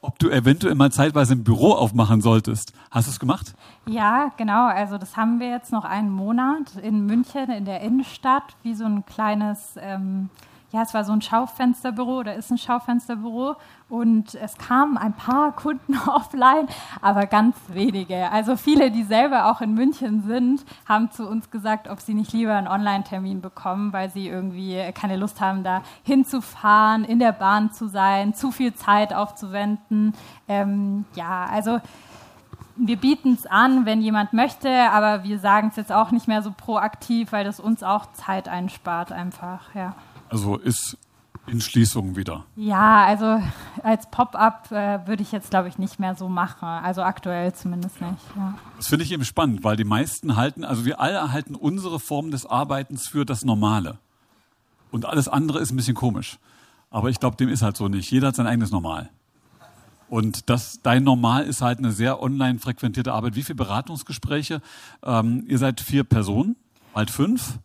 ob 0.02 0.18
du 0.18 0.28
eventuell 0.28 0.74
mal 0.74 0.92
zeitweise 0.92 1.34
ein 1.34 1.44
Büro 1.44 1.72
aufmachen 1.72 2.20
solltest. 2.20 2.72
Hast 2.90 3.06
du 3.06 3.12
es 3.12 3.20
gemacht? 3.20 3.54
Ja, 3.86 4.32
genau. 4.36 4.66
Also 4.66 4.98
das 4.98 5.16
haben 5.16 5.40
wir 5.40 5.48
jetzt 5.48 5.72
noch 5.72 5.84
einen 5.84 6.10
Monat 6.10 6.76
in 6.82 7.06
München 7.06 7.50
in 7.50 7.64
der 7.64 7.80
Innenstadt, 7.80 8.56
wie 8.62 8.74
so 8.74 8.84
ein 8.84 9.06
kleines 9.06 9.76
ähm, 9.80 10.28
ja, 10.72 10.80
es 10.82 10.94
war 10.94 11.04
so 11.04 11.12
ein 11.12 11.20
Schaufensterbüro 11.20 12.20
oder 12.20 12.34
ist 12.34 12.50
ein 12.50 12.56
Schaufensterbüro 12.56 13.56
und 13.90 14.34
es 14.34 14.56
kamen 14.56 14.96
ein 14.96 15.12
paar 15.12 15.52
Kunden 15.52 15.98
offline, 16.08 16.66
aber 17.02 17.26
ganz 17.26 17.56
wenige. 17.68 18.32
Also 18.32 18.56
viele, 18.56 18.90
die 18.90 19.02
selber 19.02 19.50
auch 19.50 19.60
in 19.60 19.74
München 19.74 20.22
sind, 20.22 20.64
haben 20.88 21.10
zu 21.10 21.28
uns 21.28 21.50
gesagt, 21.50 21.88
ob 21.88 22.00
sie 22.00 22.14
nicht 22.14 22.32
lieber 22.32 22.54
einen 22.54 22.68
Online-Termin 22.68 23.42
bekommen, 23.42 23.92
weil 23.92 24.08
sie 24.08 24.28
irgendwie 24.28 24.82
keine 24.94 25.16
Lust 25.16 25.42
haben, 25.42 25.62
da 25.62 25.82
hinzufahren, 26.04 27.04
in 27.04 27.18
der 27.18 27.32
Bahn 27.32 27.70
zu 27.72 27.86
sein, 27.86 28.32
zu 28.32 28.50
viel 28.50 28.72
Zeit 28.72 29.12
aufzuwenden. 29.12 30.14
Ähm, 30.48 31.04
ja, 31.14 31.44
also 31.52 31.80
wir 32.76 32.96
bieten 32.96 33.34
es 33.34 33.44
an, 33.44 33.84
wenn 33.84 34.00
jemand 34.00 34.32
möchte, 34.32 34.70
aber 34.90 35.22
wir 35.22 35.38
sagen 35.38 35.68
es 35.68 35.76
jetzt 35.76 35.92
auch 35.92 36.12
nicht 36.12 36.28
mehr 36.28 36.40
so 36.40 36.50
proaktiv, 36.50 37.30
weil 37.30 37.44
das 37.44 37.60
uns 37.60 37.82
auch 37.82 38.10
Zeit 38.12 38.48
einspart 38.48 39.12
einfach, 39.12 39.74
ja. 39.74 39.94
Also 40.32 40.56
ist 40.56 40.96
in 41.46 41.60
Schließung 41.60 42.16
wieder. 42.16 42.44
Ja, 42.56 43.04
also 43.04 43.42
als 43.82 44.08
Pop-up 44.10 44.70
äh, 44.70 45.06
würde 45.06 45.22
ich 45.22 45.32
jetzt, 45.32 45.50
glaube 45.50 45.68
ich, 45.68 45.78
nicht 45.78 45.98
mehr 45.98 46.14
so 46.14 46.28
machen. 46.28 46.66
Also 46.66 47.02
aktuell 47.02 47.52
zumindest 47.52 48.00
nicht. 48.00 48.22
Ja. 48.36 48.54
Das 48.76 48.86
finde 48.86 49.04
ich 49.04 49.12
eben 49.12 49.24
spannend, 49.24 49.64
weil 49.64 49.76
die 49.76 49.84
meisten 49.84 50.36
halten, 50.36 50.64
also 50.64 50.84
wir 50.84 51.00
alle 51.00 51.32
halten 51.32 51.54
unsere 51.54 51.98
Form 51.98 52.30
des 52.30 52.46
Arbeitens 52.46 53.08
für 53.08 53.24
das 53.24 53.44
Normale. 53.44 53.98
Und 54.90 55.04
alles 55.04 55.26
andere 55.28 55.58
ist 55.58 55.72
ein 55.72 55.76
bisschen 55.76 55.96
komisch. 55.96 56.38
Aber 56.90 57.08
ich 57.08 57.18
glaube, 57.18 57.36
dem 57.36 57.48
ist 57.48 57.62
halt 57.62 57.76
so 57.76 57.88
nicht. 57.88 58.10
Jeder 58.10 58.28
hat 58.28 58.36
sein 58.36 58.46
eigenes 58.46 58.70
Normal. 58.70 59.10
Und 60.08 60.50
das, 60.50 60.80
dein 60.82 61.04
Normal 61.04 61.44
ist 61.44 61.62
halt 61.62 61.78
eine 61.78 61.90
sehr 61.90 62.22
online 62.22 62.58
frequentierte 62.58 63.14
Arbeit. 63.14 63.34
Wie 63.34 63.42
viele 63.42 63.56
Beratungsgespräche? 63.56 64.60
Ähm, 65.02 65.44
ihr 65.48 65.56
seid 65.56 65.80
vier 65.80 66.04
Personen, 66.04 66.56
bald 66.92 67.10
fünf. 67.10 67.58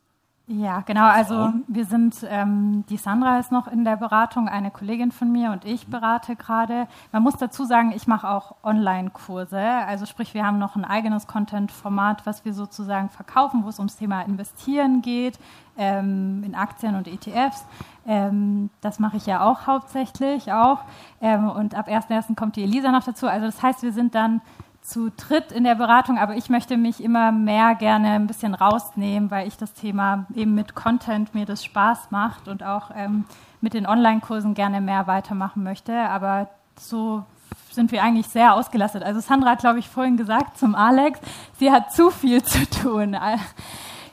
Ja, 0.49 0.79
genau. 0.79 1.05
Also 1.05 1.51
wir 1.67 1.83
sind, 1.83 2.25
ähm, 2.25 2.85
die 2.89 2.95
Sandra 2.95 3.37
ist 3.37 3.51
noch 3.51 3.67
in 3.67 3.83
der 3.83 3.97
Beratung, 3.97 4.47
eine 4.47 4.71
Kollegin 4.71 5.11
von 5.11 5.29
mir 5.29 5.51
und 5.51 5.65
ich 5.65 5.87
berate 5.87 6.37
gerade. 6.37 6.87
Man 7.11 7.21
muss 7.21 7.35
dazu 7.35 7.65
sagen, 7.65 7.91
ich 7.93 8.07
mache 8.07 8.29
auch 8.29 8.55
Online-Kurse. 8.63 9.59
Also 9.59 10.05
sprich, 10.05 10.33
wir 10.33 10.45
haben 10.45 10.57
noch 10.57 10.77
ein 10.77 10.85
eigenes 10.85 11.27
Content-Format, 11.27 12.25
was 12.25 12.45
wir 12.45 12.53
sozusagen 12.53 13.09
verkaufen, 13.09 13.65
wo 13.65 13.69
es 13.69 13.77
ums 13.77 13.97
Thema 13.97 14.21
Investieren 14.21 15.01
geht, 15.01 15.37
ähm, 15.77 16.43
in 16.45 16.55
Aktien 16.55 16.95
und 16.95 17.09
ETFs. 17.09 17.65
Ähm, 18.05 18.69
das 18.79 18.99
mache 18.99 19.17
ich 19.17 19.25
ja 19.25 19.41
auch 19.41 19.67
hauptsächlich 19.67 20.53
auch. 20.53 20.79
Ähm, 21.19 21.49
und 21.49 21.75
ab 21.75 21.89
1.1. 21.89 22.35
kommt 22.35 22.55
die 22.55 22.63
Elisa 22.63 22.93
noch 22.93 23.03
dazu. 23.03 23.27
Also 23.27 23.47
das 23.47 23.61
heißt, 23.61 23.83
wir 23.83 23.91
sind 23.91 24.15
dann 24.15 24.39
zu 24.87 25.11
dritt 25.11 25.51
in 25.51 25.65
der 25.65 25.75
Beratung, 25.75 26.17
aber 26.17 26.37
ich 26.37 26.49
möchte 26.49 26.77
mich 26.77 27.03
immer 27.03 27.33
mehr 27.33 27.75
gerne 27.75 28.11
ein 28.11 28.25
bisschen 28.25 28.55
rausnehmen, 28.55 29.29
weil 29.29 29.45
ich 29.45 29.57
das 29.57 29.73
Thema 29.73 30.25
eben 30.33 30.55
mit 30.55 30.75
Content 30.75 31.35
mir 31.35 31.45
das 31.45 31.65
Spaß 31.65 32.09
macht 32.09 32.47
und 32.47 32.63
auch 32.63 32.91
ähm, 32.95 33.25
mit 33.59 33.73
den 33.73 33.85
Online-Kursen 33.85 34.53
gerne 34.53 34.79
mehr 34.79 35.05
weitermachen 35.05 35.61
möchte. 35.61 35.93
Aber 35.93 36.49
so 36.79 37.25
sind 37.69 37.91
wir 37.91 38.01
eigentlich 38.01 38.27
sehr 38.27 38.53
ausgelastet. 38.53 39.03
Also 39.03 39.19
Sandra 39.19 39.51
hat, 39.51 39.59
glaube 39.59 39.79
ich, 39.79 39.89
vorhin 39.89 40.15
gesagt 40.15 40.57
zum 40.57 40.73
Alex, 40.73 41.19
sie 41.59 41.69
hat 41.69 41.93
zu 41.93 42.09
viel 42.09 42.41
zu 42.41 42.65
tun. 42.69 43.17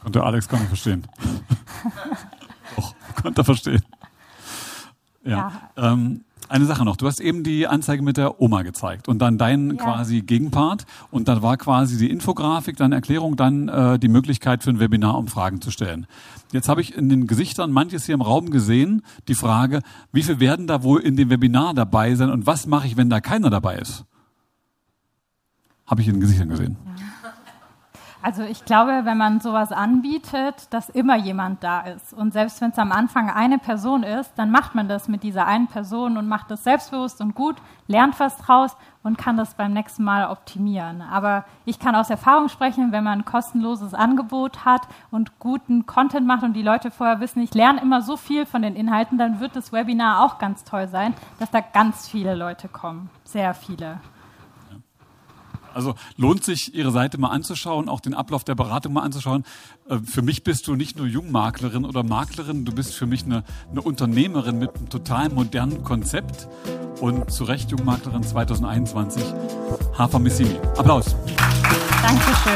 Und 0.03 0.15
der 0.17 0.25
Alex 0.25 0.49
kann 0.49 0.61
ich 0.61 0.69
verstehen. 0.69 1.07
Doch, 2.77 2.95
konnte 3.23 3.43
er 3.43 3.45
verstehen. 3.45 3.85
Ja. 5.23 5.53
ja. 5.77 5.93
Ähm, 5.93 6.24
eine 6.49 6.67
Sache 6.67 6.85
noch, 6.85 6.97
du 6.97 7.07
hast 7.07 7.21
eben 7.21 7.43
die 7.43 7.67
Anzeige 7.67 8.03
mit 8.03 8.17
der 8.17 8.41
Oma 8.41 8.63
gezeigt 8.63 9.09
und 9.09 9.21
dann 9.21 9.39
dein 9.39 9.71
ja. 9.71 9.77
quasi 9.77 10.21
Gegenpart 10.21 10.87
und 11.11 11.29
dann 11.29 11.43
war 11.43 11.57
quasi 11.57 11.97
die 11.97 12.11
Infografik, 12.11 12.77
dann 12.77 12.93
Erklärung, 12.93 13.37
dann 13.37 13.69
äh, 13.69 13.99
die 13.99 14.09
Möglichkeit 14.09 14.63
für 14.63 14.71
ein 14.71 14.81
Webinar, 14.81 15.19
um 15.19 15.29
Fragen 15.29 15.61
zu 15.61 15.71
stellen. 15.71 16.07
Jetzt 16.53 16.69
habe 16.69 16.81
ich 16.81 16.95
in 16.97 17.09
den 17.09 17.27
Gesichtern 17.27 17.73
manches 17.73 18.07
hier 18.07 18.15
im 18.15 18.23
Raum 18.23 18.51
gesehen, 18.51 19.03
die 19.29 19.35
Frage, 19.35 19.81
wie 20.13 20.23
viel 20.23 20.41
werden 20.41 20.67
da 20.67 20.83
wohl 20.83 21.01
in 21.01 21.17
dem 21.17 21.31
Webinar 21.31 21.75
dabei 21.75 22.15
sein 22.15 22.31
und 22.31 22.47
was 22.47 22.67
mache 22.67 22.87
ich, 22.87 22.97
wenn 22.97 23.11
da 23.11 23.21
keiner 23.21 23.51
dabei 23.51 23.77
ist? 23.77 24.05
Habe 25.87 26.01
ich 26.01 26.09
in 26.09 26.15
den 26.15 26.21
Gesichtern 26.21 26.49
gesehen. 26.49 26.77
Ja. 26.85 26.94
Also 28.25 28.43
ich 28.43 28.65
glaube, 28.65 29.03
wenn 29.05 29.19
man 29.19 29.41
sowas 29.41 29.71
anbietet, 29.71 30.73
dass 30.73 30.89
immer 30.89 31.15
jemand 31.15 31.63
da 31.63 31.83
ist. 31.83 32.15
Und 32.15 32.33
selbst 32.33 32.59
wenn 32.63 32.71
es 32.71 32.79
am 32.79 32.91
Anfang 32.91 33.29
eine 33.29 33.59
Person 33.59 34.03
ist, 34.03 34.33
dann 34.37 34.51
macht 34.51 34.75
man 34.75 34.89
das 34.89 35.09
mit 35.09 35.23
dieser 35.23 35.47
einen 35.47 35.67
Person 35.67 36.17
und 36.17 36.27
macht 36.27 36.51
das 36.51 36.65
selbstbewusst 36.65 37.21
und 37.21 37.35
gut, 37.35 37.57
lernt 37.87 38.19
was 38.19 38.39
draus 38.39 38.79
und 39.03 39.19
kann 39.19 39.37
das 39.37 39.53
beim 39.53 39.75
nächsten 39.75 40.05
Mal 40.05 40.31
optimieren. 40.31 41.03
Aber 41.03 41.45
ich 41.67 41.79
kann 41.79 41.95
aus 41.95 42.09
Erfahrung 42.09 42.49
sprechen, 42.49 42.93
wenn 42.93 43.05
man 43.05 43.19
ein 43.19 43.25
kostenloses 43.27 43.93
Angebot 43.93 44.65
hat 44.65 44.89
und 45.11 45.39
guten 45.39 45.85
Content 45.85 46.27
macht 46.27 46.45
und 46.45 46.55
die 46.55 46.63
Leute 46.63 46.91
vorher 46.91 47.21
wissen, 47.21 47.43
ich 47.43 47.53
lerne 47.53 47.83
immer 47.83 48.01
so 48.01 48.17
viel 48.17 48.47
von 48.47 48.63
den 48.63 48.75
Inhalten, 48.75 49.19
dann 49.19 49.39
wird 49.39 49.55
das 49.55 49.71
Webinar 49.71 50.25
auch 50.25 50.39
ganz 50.39 50.65
toll 50.65 50.89
sein, 50.89 51.13
dass 51.39 51.51
da 51.51 51.61
ganz 51.61 52.09
viele 52.09 52.35
Leute 52.35 52.69
kommen. 52.69 53.11
Sehr 53.25 53.53
viele. 53.53 53.99
Also 55.75 55.95
lohnt 56.17 56.45
sich, 56.45 56.75
Ihre 56.75 56.91
Seite 56.91 57.19
mal 57.19 57.29
anzuschauen, 57.29 57.89
auch 57.89 58.01
den 58.01 58.15
Ablauf 58.15 58.45
der 58.45 58.55
Beratung 58.55 58.93
mal 58.95 59.03
anzuschauen. 59.03 59.45
Äh, 59.89 59.99
für 59.99 60.23
mich 60.23 60.45
bist 60.45 60.67
du 60.67 60.75
nicht 60.75 60.97
nur 60.97 61.07
Jungmaklerin 61.07 61.85
oder 61.85 62.03
Maklerin, 62.03 62.65
du 62.65 62.73
bist 62.73 62.95
für 62.95 63.07
mich 63.07 63.25
eine, 63.25 63.45
eine 63.71 63.83
Unternehmerin 63.83 64.59
mit 64.59 64.75
einem 64.77 64.89
total 64.89 65.29
modernen 65.29 65.83
Konzept 65.83 66.49
und 67.01 67.31
zu 67.31 67.45
Recht 67.45 67.71
Jungmaklerin 67.71 68.23
2021. 68.23 69.23
Hafer 69.99 70.19
Missimi. 70.19 70.57
Applaus. 70.77 71.15
Dankeschön. 72.03 72.55